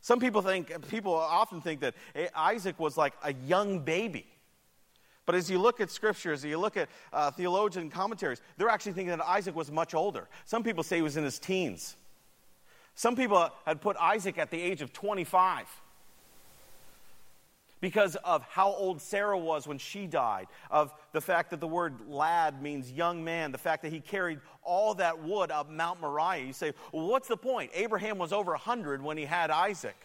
Some 0.00 0.18
people 0.18 0.42
think, 0.42 0.88
people 0.88 1.14
often 1.14 1.60
think 1.60 1.80
that 1.80 1.94
Isaac 2.34 2.78
was 2.80 2.96
like 2.96 3.12
a 3.22 3.32
young 3.32 3.80
baby. 3.80 4.26
But 5.26 5.34
as 5.34 5.50
you 5.50 5.58
look 5.58 5.80
at 5.80 5.90
scriptures, 5.90 6.44
you 6.44 6.56
look 6.56 6.76
at 6.76 6.88
uh, 7.12 7.32
theologian 7.32 7.90
commentaries, 7.90 8.40
they're 8.56 8.68
actually 8.68 8.92
thinking 8.92 9.16
that 9.16 9.26
Isaac 9.26 9.56
was 9.56 9.70
much 9.70 9.92
older. 9.92 10.28
Some 10.44 10.62
people 10.62 10.84
say 10.84 10.96
he 10.96 11.02
was 11.02 11.16
in 11.16 11.24
his 11.24 11.40
teens. 11.40 11.96
Some 12.94 13.16
people 13.16 13.50
had 13.66 13.80
put 13.80 13.96
Isaac 13.96 14.38
at 14.38 14.50
the 14.50 14.60
age 14.60 14.80
of 14.82 14.92
25 14.92 15.66
because 17.80 18.16
of 18.16 18.42
how 18.44 18.72
old 18.72 19.02
Sarah 19.02 19.36
was 19.36 19.66
when 19.66 19.78
she 19.78 20.06
died, 20.06 20.46
of 20.70 20.94
the 21.12 21.20
fact 21.20 21.50
that 21.50 21.60
the 21.60 21.66
word 21.66 22.08
lad 22.08 22.62
means 22.62 22.90
young 22.90 23.22
man, 23.22 23.52
the 23.52 23.58
fact 23.58 23.82
that 23.82 23.92
he 23.92 24.00
carried 24.00 24.40
all 24.62 24.94
that 24.94 25.22
wood 25.22 25.50
up 25.50 25.68
Mount 25.70 26.00
Moriah. 26.00 26.44
You 26.44 26.52
say, 26.52 26.72
well, 26.92 27.06
what's 27.06 27.28
the 27.28 27.36
point? 27.36 27.70
Abraham 27.74 28.16
was 28.16 28.32
over 28.32 28.52
100 28.52 29.02
when 29.02 29.18
he 29.18 29.24
had 29.24 29.50
Isaac. 29.50 29.96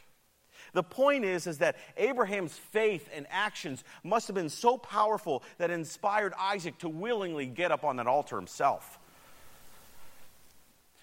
The 0.73 0.83
point 0.83 1.25
is, 1.25 1.47
is 1.47 1.59
that 1.59 1.75
Abraham's 1.97 2.57
faith 2.57 3.09
and 3.13 3.25
actions 3.29 3.83
must 4.03 4.27
have 4.27 4.35
been 4.35 4.49
so 4.49 4.77
powerful 4.77 5.43
that 5.57 5.69
inspired 5.71 6.33
Isaac 6.39 6.77
to 6.79 6.89
willingly 6.89 7.45
get 7.45 7.71
up 7.71 7.83
on 7.83 7.97
that 7.97 8.07
altar 8.07 8.35
himself. 8.35 8.99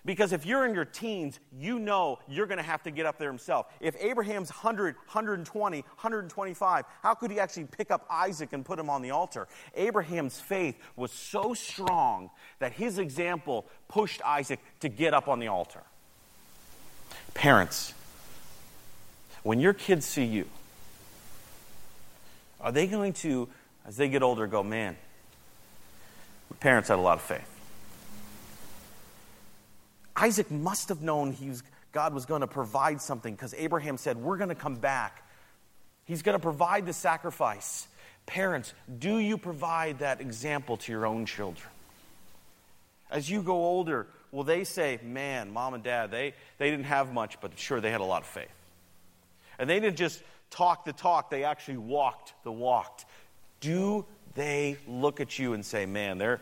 Because 0.08 0.32
if 0.32 0.46
you're 0.46 0.64
in 0.64 0.74
your 0.74 0.86
teens, 0.86 1.38
you 1.52 1.78
know 1.78 2.18
you're 2.28 2.46
going 2.46 2.56
to 2.56 2.64
have 2.64 2.82
to 2.84 2.90
get 2.90 3.04
up 3.04 3.18
there 3.18 3.28
himself. 3.28 3.66
If 3.78 3.94
Abraham's 4.00 4.48
100, 4.48 4.94
120, 4.96 5.80
125, 5.82 6.84
how 7.02 7.14
could 7.14 7.30
he 7.30 7.38
actually 7.38 7.64
pick 7.64 7.90
up 7.90 8.06
Isaac 8.08 8.54
and 8.54 8.64
put 8.64 8.78
him 8.78 8.88
on 8.88 9.02
the 9.02 9.10
altar? 9.10 9.48
Abraham's 9.74 10.40
faith 10.40 10.76
was 10.96 11.12
so 11.12 11.52
strong 11.52 12.30
that 12.58 12.72
his 12.72 12.98
example 12.98 13.66
pushed 13.86 14.22
Isaac 14.24 14.60
to 14.80 14.88
get 14.88 15.12
up 15.12 15.28
on 15.28 15.40
the 15.40 15.48
altar. 15.48 15.82
Parents, 17.34 17.92
when 19.42 19.60
your 19.60 19.72
kids 19.72 20.06
see 20.06 20.24
you, 20.24 20.46
are 22.60 22.72
they 22.72 22.86
going 22.86 23.12
to, 23.14 23.48
as 23.86 23.96
they 23.96 24.08
get 24.08 24.22
older, 24.22 24.46
go, 24.46 24.62
man, 24.62 24.96
my 26.50 26.56
parents 26.58 26.88
had 26.88 26.98
a 26.98 27.02
lot 27.02 27.18
of 27.18 27.22
faith? 27.22 27.54
Isaac 30.16 30.50
must 30.50 30.88
have 30.88 31.00
known 31.00 31.32
he 31.32 31.48
was, 31.48 31.62
God 31.92 32.12
was 32.12 32.26
going 32.26 32.40
to 32.40 32.46
provide 32.48 33.00
something 33.00 33.34
because 33.34 33.54
Abraham 33.54 33.96
said, 33.96 34.16
We're 34.16 34.36
going 34.36 34.48
to 34.48 34.54
come 34.54 34.74
back. 34.74 35.22
He's 36.04 36.22
going 36.22 36.36
to 36.36 36.42
provide 36.42 36.86
the 36.86 36.92
sacrifice. 36.92 37.86
Parents, 38.26 38.74
do 38.98 39.18
you 39.18 39.38
provide 39.38 40.00
that 40.00 40.20
example 40.20 40.76
to 40.78 40.92
your 40.92 41.06
own 41.06 41.24
children? 41.24 41.68
As 43.10 43.30
you 43.30 43.42
go 43.42 43.54
older, 43.54 44.06
will 44.32 44.44
they 44.44 44.64
say, 44.64 44.98
Man, 45.02 45.52
mom 45.52 45.74
and 45.74 45.84
dad, 45.84 46.10
they, 46.10 46.34
they 46.58 46.70
didn't 46.70 46.86
have 46.86 47.12
much, 47.12 47.40
but 47.40 47.56
sure, 47.56 47.80
they 47.80 47.92
had 47.92 48.00
a 48.00 48.04
lot 48.04 48.22
of 48.22 48.28
faith? 48.28 48.48
And 49.58 49.68
they 49.68 49.80
didn't 49.80 49.96
just 49.96 50.22
talk 50.50 50.84
the 50.84 50.92
talk, 50.92 51.30
they 51.30 51.44
actually 51.44 51.78
walked 51.78 52.32
the 52.44 52.52
walk. 52.52 53.02
Do 53.60 54.06
they 54.34 54.76
look 54.86 55.20
at 55.20 55.38
you 55.38 55.52
and 55.52 55.64
say, 55.64 55.84
man, 55.84 56.18
their, 56.18 56.40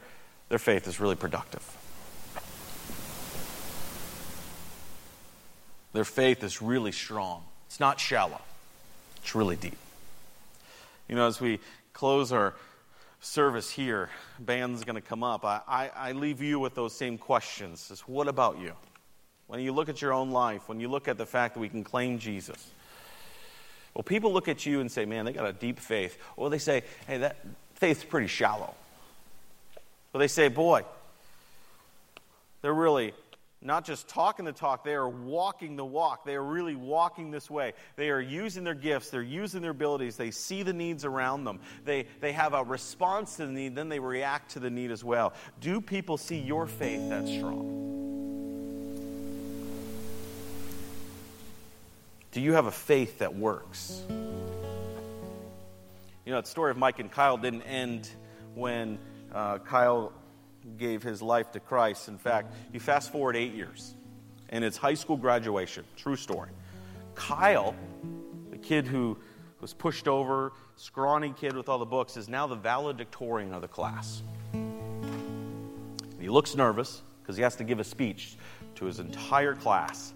their 0.49 0.59
faith 0.59 0.87
is 0.87 1.01
really 1.01 1.17
productive? 1.17 1.65
Their 5.93 6.05
faith 6.05 6.45
is 6.45 6.61
really 6.61 6.93
strong. 6.93 7.43
It's 7.67 7.81
not 7.81 7.99
shallow, 7.99 8.43
it's 9.17 9.35
really 9.35 9.57
deep. 9.57 9.79
You 11.09 11.17
know, 11.17 11.27
as 11.27 11.41
we 11.41 11.61
close 11.93 12.33
our 12.33 12.55
service 13.21 13.71
here, 13.71 14.11
band's 14.39 14.85
going 14.85 14.97
to 14.97 15.01
come 15.01 15.23
up. 15.23 15.45
I, 15.45 15.61
I, 15.67 15.91
I, 15.97 16.13
leave 16.13 16.43
you 16.43 16.59
with 16.59 16.75
those 16.75 16.95
same 16.95 17.17
questions. 17.17 17.91
Is 17.91 18.01
what 18.01 18.29
about 18.29 18.59
you? 18.59 18.73
When 19.47 19.61
you 19.61 19.73
look 19.73 19.89
at 19.89 20.03
your 20.03 20.13
own 20.13 20.31
life, 20.31 20.69
when 20.69 20.81
you 20.81 20.89
look 20.89 21.09
at 21.09 21.17
the 21.17 21.27
fact 21.27 21.55
that 21.55 21.61
we 21.61 21.69
can 21.69 21.83
claim 21.83 22.19
Jesus, 22.19 22.71
well, 23.97 24.03
people 24.03 24.35
look 24.35 24.47
at 24.47 24.67
you 24.67 24.83
and 24.83 24.93
say, 24.93 25.07
man, 25.07 25.25
they 25.25 25.33
got 25.33 25.47
a 25.47 25.55
deep 25.55 25.81
faith. 25.81 26.19
Or 26.37 26.51
they 26.51 26.59
say, 26.59 26.83
hey, 27.07 27.17
that 27.17 27.39
faith's 27.77 28.05
pretty 28.05 28.27
shallow. 28.27 28.75
Or 30.13 30.21
they 30.21 30.29
say, 30.29 30.49
boy, 30.49 30.85
they're 32.61 32.75
really 32.75 33.15
not 33.63 33.87
just 33.87 34.07
talking 34.07 34.45
the 34.45 34.53
talk, 34.53 34.85
they 34.85 34.93
are 34.93 35.09
walking 35.09 35.77
the 35.77 35.85
walk. 35.85 36.27
They 36.27 36.35
are 36.35 36.45
really 36.45 36.77
walking 36.77 37.31
this 37.31 37.51
way. 37.51 37.73
They 37.97 38.11
are 38.11 38.21
using 38.21 38.65
their 38.65 38.75
gifts, 38.75 39.09
they're 39.09 39.23
using 39.23 39.63
their 39.63 39.71
abilities, 39.71 40.19
they 40.19 40.31
see 40.31 40.63
the 40.63 40.75
needs 40.75 41.07
around 41.07 41.45
them. 41.45 41.61
They, 41.87 42.05
they 42.21 42.33
have 42.33 42.53
a 42.53 42.65
response 42.65 43.37
to 43.37 43.47
the 43.47 43.53
need, 43.53 43.75
then 43.75 43.89
they 43.89 43.99
react 43.99 44.51
to 44.51 44.61
the 44.61 44.69
need 44.69 44.91
as 44.91 45.03
well. 45.03 45.33
Do 45.63 45.81
people 45.81 46.19
see 46.19 46.39
your 46.39 46.67
faith 46.67 47.09
that 47.09 47.27
strong? 47.27 47.96
Do 52.37 52.43
you 52.43 52.53
have 52.53 52.67
a 52.67 52.71
faith 52.71 53.21
that 53.21 53.35
works? 53.35 54.05
You 56.27 56.33
know, 56.33 56.43
the 56.43 56.47
story 56.47 56.71
of 56.71 56.77
Mike 56.77 56.99
and 56.99 57.11
Kyle 57.11 57.39
didn't 57.39 57.63
end 57.63 58.11
when 58.55 58.99
uh, 59.33 59.57
Kyle 59.61 60.13
gave 60.77 61.03
his 61.03 61.23
life 61.23 61.53
to 61.53 61.61
Christ. 61.61 62.09
In 62.09 62.19
fact, 62.19 62.53
you 62.75 62.79
fast 62.79 63.11
forward 63.11 63.37
eight 63.37 63.55
years, 63.55 63.95
and 64.51 64.63
it's 64.63 64.77
high 64.77 64.93
school 64.93 65.17
graduation. 65.17 65.87
True 65.97 66.15
story. 66.15 66.51
Kyle, 67.15 67.75
the 68.51 68.59
kid 68.59 68.87
who 68.87 69.17
was 69.63 69.73
pushed 69.73 70.07
over, 70.07 70.53
scrawny 70.77 71.33
kid 71.35 71.57
with 71.57 71.71
all 71.71 71.79
the 71.79 71.87
books, 71.87 72.19
is 72.19 72.29
now 72.29 72.47
the 72.47 72.55
valedictorian 72.55 73.55
of 73.55 73.63
the 73.63 73.69
class. 73.69 74.23
He 76.21 76.29
looks 76.29 76.55
nervous 76.55 77.01
because 77.23 77.39
he 77.39 77.43
has 77.43 77.57
to 77.57 77.65
give 77.65 77.81
a 77.81 77.85
speech 77.85 78.37
to 78.75 78.85
his 78.85 78.99
entire 78.99 79.55
class. 79.55 80.13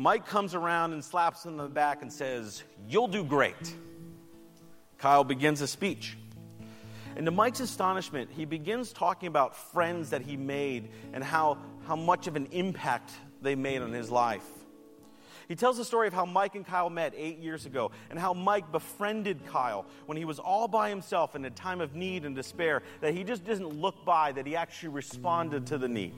Mike 0.00 0.26
comes 0.26 0.54
around 0.54 0.94
and 0.94 1.04
slaps 1.04 1.44
him 1.44 1.52
in 1.52 1.56
the 1.58 1.68
back 1.68 2.00
and 2.00 2.10
says, 2.10 2.62
You'll 2.88 3.06
do 3.06 3.22
great. 3.22 3.74
Kyle 4.96 5.24
begins 5.24 5.60
a 5.60 5.66
speech. 5.66 6.16
And 7.16 7.26
to 7.26 7.30
Mike's 7.30 7.60
astonishment, 7.60 8.30
he 8.34 8.46
begins 8.46 8.94
talking 8.94 9.26
about 9.26 9.54
friends 9.54 10.08
that 10.08 10.22
he 10.22 10.38
made 10.38 10.88
and 11.12 11.22
how, 11.22 11.58
how 11.86 11.96
much 11.96 12.26
of 12.28 12.36
an 12.36 12.48
impact 12.50 13.12
they 13.42 13.54
made 13.54 13.82
on 13.82 13.92
his 13.92 14.10
life. 14.10 14.46
He 15.48 15.54
tells 15.54 15.76
the 15.76 15.84
story 15.84 16.06
of 16.06 16.14
how 16.14 16.24
Mike 16.24 16.54
and 16.54 16.64
Kyle 16.64 16.88
met 16.88 17.12
eight 17.14 17.38
years 17.38 17.66
ago 17.66 17.90
and 18.08 18.18
how 18.18 18.32
Mike 18.32 18.72
befriended 18.72 19.44
Kyle 19.48 19.84
when 20.06 20.16
he 20.16 20.24
was 20.24 20.38
all 20.38 20.66
by 20.66 20.88
himself 20.88 21.36
in 21.36 21.44
a 21.44 21.50
time 21.50 21.82
of 21.82 21.94
need 21.94 22.24
and 22.24 22.34
despair, 22.34 22.82
that 23.02 23.12
he 23.12 23.22
just 23.22 23.44
didn't 23.44 23.68
look 23.68 24.06
by, 24.06 24.32
that 24.32 24.46
he 24.46 24.56
actually 24.56 24.90
responded 24.90 25.66
to 25.66 25.76
the 25.76 25.88
need. 25.88 26.14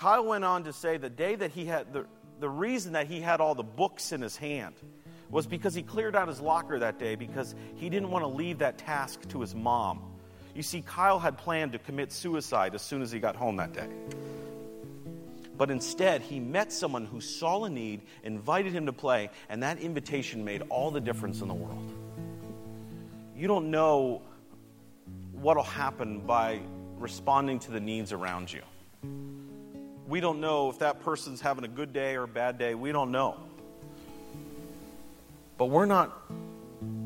Kyle 0.00 0.24
went 0.24 0.44
on 0.44 0.64
to 0.64 0.72
say 0.72 0.96
the 0.96 1.10
day 1.10 1.34
that 1.34 1.50
he 1.50 1.66
had, 1.66 1.92
the, 1.92 2.06
the 2.38 2.48
reason 2.48 2.94
that 2.94 3.06
he 3.06 3.20
had 3.20 3.38
all 3.38 3.54
the 3.54 3.62
books 3.62 4.12
in 4.12 4.22
his 4.22 4.34
hand 4.34 4.74
was 5.28 5.46
because 5.46 5.74
he 5.74 5.82
cleared 5.82 6.16
out 6.16 6.26
his 6.26 6.40
locker 6.40 6.78
that 6.78 6.98
day 6.98 7.16
because 7.16 7.54
he 7.76 7.90
didn't 7.90 8.10
want 8.10 8.22
to 8.22 8.28
leave 8.28 8.60
that 8.60 8.78
task 8.78 9.28
to 9.28 9.42
his 9.42 9.54
mom. 9.54 10.02
You 10.54 10.62
see, 10.62 10.80
Kyle 10.80 11.18
had 11.18 11.36
planned 11.36 11.72
to 11.72 11.78
commit 11.78 12.12
suicide 12.12 12.74
as 12.74 12.80
soon 12.80 13.02
as 13.02 13.12
he 13.12 13.20
got 13.20 13.36
home 13.36 13.56
that 13.56 13.74
day. 13.74 13.88
But 15.58 15.70
instead, 15.70 16.22
he 16.22 16.40
met 16.40 16.72
someone 16.72 17.04
who 17.04 17.20
saw 17.20 17.64
a 17.64 17.68
need, 17.68 18.00
invited 18.22 18.72
him 18.72 18.86
to 18.86 18.94
play, 18.94 19.28
and 19.50 19.62
that 19.62 19.80
invitation 19.80 20.46
made 20.46 20.62
all 20.70 20.90
the 20.90 21.02
difference 21.02 21.42
in 21.42 21.48
the 21.48 21.54
world. 21.54 21.92
You 23.36 23.48
don't 23.48 23.70
know 23.70 24.22
what 25.32 25.58
will 25.58 25.62
happen 25.62 26.20
by 26.20 26.60
responding 26.96 27.58
to 27.58 27.70
the 27.70 27.80
needs 27.80 28.12
around 28.12 28.50
you. 28.50 28.62
We 30.10 30.18
don't 30.18 30.40
know 30.40 30.70
if 30.70 30.80
that 30.80 31.04
person's 31.04 31.40
having 31.40 31.64
a 31.64 31.68
good 31.68 31.92
day 31.92 32.16
or 32.16 32.24
a 32.24 32.28
bad 32.28 32.58
day. 32.58 32.74
We 32.74 32.90
don't 32.90 33.12
know. 33.12 33.36
But 35.56 35.66
we're 35.66 35.86
not, 35.86 36.10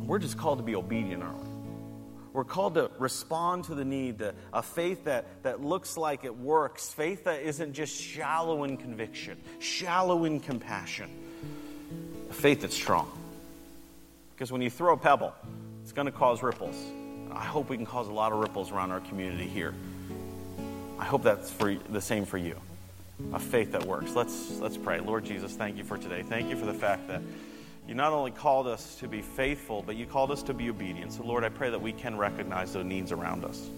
we're 0.06 0.18
just 0.18 0.38
called 0.38 0.56
to 0.58 0.64
be 0.64 0.74
obedient, 0.74 1.22
aren't 1.22 1.38
we? 1.38 1.48
We're 2.32 2.44
called 2.44 2.76
to 2.76 2.90
respond 2.98 3.64
to 3.64 3.74
the 3.74 3.84
need, 3.84 4.20
to 4.20 4.34
a 4.54 4.62
faith 4.62 5.04
that, 5.04 5.26
that 5.42 5.60
looks 5.60 5.98
like 5.98 6.24
it 6.24 6.34
works, 6.34 6.88
faith 6.88 7.24
that 7.24 7.42
isn't 7.42 7.74
just 7.74 7.94
shallow 7.94 8.64
in 8.64 8.78
conviction, 8.78 9.38
shallow 9.58 10.24
in 10.24 10.40
compassion, 10.40 11.10
a 12.30 12.32
faith 12.32 12.62
that's 12.62 12.74
strong. 12.74 13.12
Because 14.34 14.50
when 14.50 14.62
you 14.62 14.70
throw 14.70 14.94
a 14.94 14.96
pebble, 14.96 15.34
it's 15.82 15.92
going 15.92 16.06
to 16.06 16.12
cause 16.12 16.42
ripples. 16.42 16.82
I 17.32 17.44
hope 17.44 17.68
we 17.68 17.76
can 17.76 17.84
cause 17.84 18.08
a 18.08 18.12
lot 18.12 18.32
of 18.32 18.38
ripples 18.38 18.72
around 18.72 18.92
our 18.92 19.00
community 19.00 19.46
here. 19.46 19.74
I 20.98 21.04
hope 21.04 21.22
that's 21.22 21.50
for 21.50 21.74
the 21.74 22.00
same 22.00 22.24
for 22.24 22.38
you. 22.38 22.58
A 23.33 23.38
faith 23.38 23.72
that 23.72 23.85
works. 23.87 24.14
Let's 24.14 24.59
let's 24.59 24.77
pray. 24.77 25.00
Lord 25.00 25.24
Jesus, 25.24 25.53
thank 25.53 25.77
you 25.77 25.85
for 25.85 25.96
today. 25.96 26.22
Thank 26.22 26.50
you 26.50 26.57
for 26.57 26.66
the 26.66 26.74
fact 26.74 27.07
that 27.09 27.22
you 27.87 27.94
not 27.94 28.12
only 28.12 28.31
called 28.31 28.66
us 28.66 28.96
to 28.96 29.09
be 29.09 29.22
faithful, 29.22 29.83
but 29.83 29.96
you 29.96 30.07
called 30.07 30.31
us 30.31 30.42
to 30.44 30.55
be 30.55 30.70
obedient. 30.70 31.12
So, 31.12 31.22
Lord, 31.22 31.44
I 31.44 31.48
pray 31.50 31.70
that 31.70 31.81
we 31.81 31.92
can 31.92 32.16
recognize 32.16 32.72
the 32.72 32.83
needs 32.83 33.12
around 33.12 33.44
us. 33.44 33.68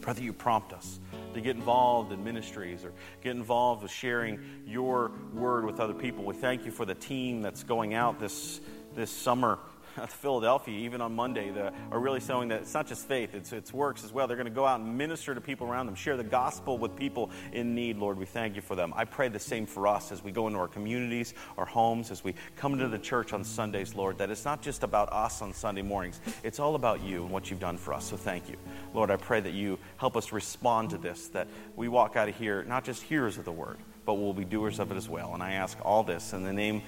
Pray 0.00 0.14
that 0.14 0.22
you 0.22 0.32
prompt 0.32 0.72
us 0.72 0.98
to 1.34 1.40
get 1.40 1.54
involved 1.54 2.12
in 2.12 2.24
ministries 2.24 2.84
or 2.84 2.92
get 3.22 3.36
involved 3.36 3.82
with 3.82 3.92
sharing 3.92 4.40
your 4.66 5.12
word 5.32 5.64
with 5.64 5.78
other 5.78 5.94
people. 5.94 6.24
We 6.24 6.34
thank 6.34 6.64
you 6.64 6.72
for 6.72 6.84
the 6.84 6.96
team 6.96 7.40
that's 7.40 7.62
going 7.62 7.94
out 7.94 8.18
this, 8.18 8.60
this 8.96 9.10
summer 9.10 9.60
Philadelphia, 10.08 10.78
even 10.78 11.00
on 11.00 11.14
Monday, 11.14 11.52
are 11.90 11.98
really 11.98 12.20
showing 12.20 12.48
that 12.48 12.62
it's 12.62 12.74
not 12.74 12.86
just 12.86 13.06
faith, 13.06 13.34
it's, 13.34 13.52
it's 13.52 13.72
works 13.72 14.04
as 14.04 14.12
well. 14.12 14.26
They're 14.26 14.36
going 14.36 14.46
to 14.46 14.50
go 14.50 14.64
out 14.64 14.80
and 14.80 14.96
minister 14.96 15.34
to 15.34 15.40
people 15.40 15.66
around 15.66 15.86
them, 15.86 15.94
share 15.94 16.16
the 16.16 16.24
gospel 16.24 16.78
with 16.78 16.96
people 16.96 17.30
in 17.52 17.74
need. 17.74 17.98
Lord, 17.98 18.18
we 18.18 18.26
thank 18.26 18.56
you 18.56 18.62
for 18.62 18.74
them. 18.74 18.92
I 18.96 19.04
pray 19.04 19.28
the 19.28 19.38
same 19.38 19.66
for 19.66 19.86
us 19.86 20.12
as 20.12 20.22
we 20.22 20.32
go 20.32 20.46
into 20.46 20.58
our 20.58 20.68
communities, 20.68 21.34
our 21.58 21.66
homes, 21.66 22.10
as 22.10 22.24
we 22.24 22.34
come 22.56 22.72
into 22.74 22.88
the 22.88 22.98
church 22.98 23.32
on 23.32 23.44
Sundays, 23.44 23.94
Lord, 23.94 24.18
that 24.18 24.30
it's 24.30 24.44
not 24.44 24.62
just 24.62 24.82
about 24.82 25.12
us 25.12 25.42
on 25.42 25.52
Sunday 25.52 25.82
mornings, 25.82 26.20
it's 26.42 26.58
all 26.58 26.74
about 26.74 27.02
you 27.02 27.22
and 27.22 27.30
what 27.30 27.50
you've 27.50 27.60
done 27.60 27.76
for 27.76 27.92
us. 27.92 28.04
So 28.08 28.16
thank 28.16 28.48
you. 28.48 28.56
Lord, 28.94 29.10
I 29.10 29.16
pray 29.16 29.40
that 29.40 29.52
you 29.52 29.78
help 29.96 30.16
us 30.16 30.32
respond 30.32 30.90
to 30.90 30.98
this, 30.98 31.28
that 31.28 31.48
we 31.76 31.88
walk 31.88 32.16
out 32.16 32.28
of 32.28 32.36
here 32.36 32.64
not 32.64 32.84
just 32.84 33.02
hearers 33.02 33.38
of 33.38 33.44
the 33.44 33.52
word, 33.52 33.78
but 34.04 34.14
we'll 34.14 34.32
be 34.32 34.44
doers 34.44 34.78
of 34.78 34.90
it 34.90 34.96
as 34.96 35.08
well. 35.08 35.34
And 35.34 35.42
I 35.42 35.52
ask 35.52 35.78
all 35.84 36.02
this 36.02 36.32
in 36.32 36.44
the 36.44 36.52
name 36.52 36.82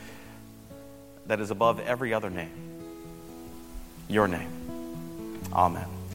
that 1.26 1.40
is 1.40 1.50
above 1.50 1.80
every 1.80 2.12
other 2.12 2.30
name 2.30 2.73
your 4.08 4.28
name. 4.28 4.50
Amen. 5.52 5.86